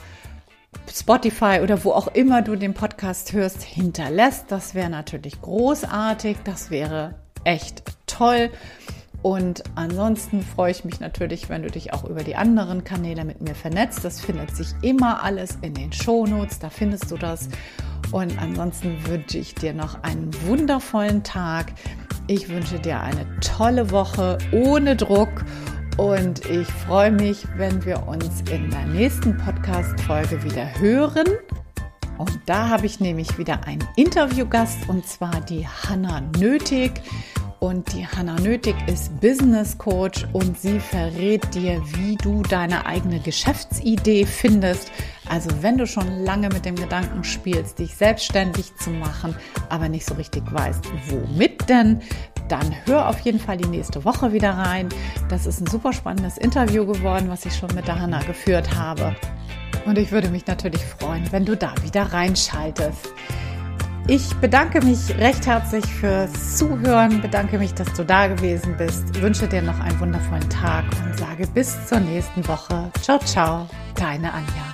Spotify 0.90 1.60
oder 1.62 1.84
wo 1.84 1.92
auch 1.92 2.06
immer 2.08 2.40
du 2.40 2.56
den 2.56 2.72
Podcast 2.72 3.34
hörst, 3.34 3.62
hinterlässt. 3.62 4.46
Das 4.48 4.74
wäre 4.74 4.88
natürlich 4.88 5.42
großartig. 5.42 6.38
Das 6.44 6.70
wäre 6.70 7.16
echt 7.44 7.82
toll. 8.06 8.48
Und 9.20 9.64
ansonsten 9.74 10.40
freue 10.40 10.70
ich 10.70 10.86
mich 10.86 10.98
natürlich, 10.98 11.50
wenn 11.50 11.62
du 11.62 11.70
dich 11.70 11.92
auch 11.92 12.04
über 12.04 12.24
die 12.24 12.36
anderen 12.36 12.84
Kanäle 12.84 13.26
mit 13.26 13.42
mir 13.42 13.54
vernetzt. 13.54 14.02
Das 14.02 14.18
findet 14.18 14.56
sich 14.56 14.68
immer 14.80 15.22
alles 15.22 15.58
in 15.60 15.74
den 15.74 15.92
Shownotes, 15.92 16.58
da 16.58 16.70
findest 16.70 17.10
du 17.10 17.18
das. 17.18 17.50
Und 18.12 18.38
ansonsten 18.38 19.06
wünsche 19.06 19.38
ich 19.38 19.54
dir 19.54 19.74
noch 19.74 20.02
einen 20.02 20.30
wundervollen 20.46 21.22
Tag. 21.22 21.72
Ich 22.26 22.48
wünsche 22.48 22.78
dir 22.78 23.00
eine 23.00 23.26
tolle 23.40 23.90
Woche 23.90 24.38
ohne 24.50 24.96
Druck 24.96 25.44
und 25.98 26.42
ich 26.46 26.66
freue 26.66 27.12
mich, 27.12 27.46
wenn 27.56 27.84
wir 27.84 28.08
uns 28.08 28.40
in 28.50 28.70
der 28.70 28.86
nächsten 28.86 29.36
Podcast-Folge 29.36 30.42
wieder 30.42 30.66
hören. 30.80 31.26
Und 32.16 32.40
da 32.46 32.70
habe 32.70 32.86
ich 32.86 32.98
nämlich 32.98 33.36
wieder 33.36 33.66
einen 33.66 33.86
Interviewgast 33.96 34.88
und 34.88 35.06
zwar 35.06 35.38
die 35.42 35.66
Hanna 35.68 36.22
Nötig. 36.38 36.92
Und 37.64 37.94
die 37.94 38.06
Hanna 38.06 38.38
Nötig 38.40 38.74
ist 38.88 39.18
Business 39.22 39.78
Coach 39.78 40.26
und 40.34 40.60
sie 40.60 40.78
verrät 40.78 41.54
dir, 41.54 41.82
wie 41.96 42.14
du 42.16 42.42
deine 42.42 42.84
eigene 42.84 43.20
Geschäftsidee 43.20 44.26
findest. 44.26 44.92
Also 45.30 45.48
wenn 45.62 45.78
du 45.78 45.86
schon 45.86 46.24
lange 46.24 46.50
mit 46.50 46.66
dem 46.66 46.76
Gedanken 46.76 47.24
spielst, 47.24 47.78
dich 47.78 47.96
selbstständig 47.96 48.76
zu 48.76 48.90
machen, 48.90 49.34
aber 49.70 49.88
nicht 49.88 50.04
so 50.04 50.12
richtig 50.12 50.42
weißt, 50.52 50.84
womit 51.08 51.66
denn, 51.70 52.02
dann 52.48 52.70
hör 52.84 53.08
auf 53.08 53.20
jeden 53.20 53.40
Fall 53.40 53.56
die 53.56 53.68
nächste 53.68 54.04
Woche 54.04 54.34
wieder 54.34 54.50
rein. 54.50 54.90
Das 55.30 55.46
ist 55.46 55.62
ein 55.62 55.66
super 55.66 55.94
spannendes 55.94 56.36
Interview 56.36 56.84
geworden, 56.84 57.30
was 57.30 57.46
ich 57.46 57.56
schon 57.56 57.74
mit 57.74 57.88
der 57.88 57.98
Hanna 57.98 58.20
geführt 58.24 58.76
habe. 58.76 59.16
Und 59.86 59.96
ich 59.96 60.12
würde 60.12 60.28
mich 60.28 60.46
natürlich 60.46 60.84
freuen, 60.84 61.32
wenn 61.32 61.46
du 61.46 61.56
da 61.56 61.72
wieder 61.82 62.02
reinschaltest. 62.02 63.08
Ich 64.06 64.34
bedanke 64.34 64.84
mich 64.84 65.16
recht 65.16 65.46
herzlich 65.46 65.86
fürs 65.86 66.58
Zuhören, 66.58 67.22
bedanke 67.22 67.58
mich, 67.58 67.72
dass 67.72 67.90
du 67.94 68.04
da 68.04 68.26
gewesen 68.26 68.76
bist, 68.76 69.22
wünsche 69.22 69.48
dir 69.48 69.62
noch 69.62 69.80
einen 69.80 69.98
wundervollen 69.98 70.48
Tag 70.50 70.84
und 71.06 71.18
sage 71.18 71.46
bis 71.54 71.86
zur 71.86 72.00
nächsten 72.00 72.46
Woche. 72.46 72.90
Ciao, 73.00 73.18
ciao, 73.20 73.66
deine 73.94 74.30
Anja. 74.30 74.73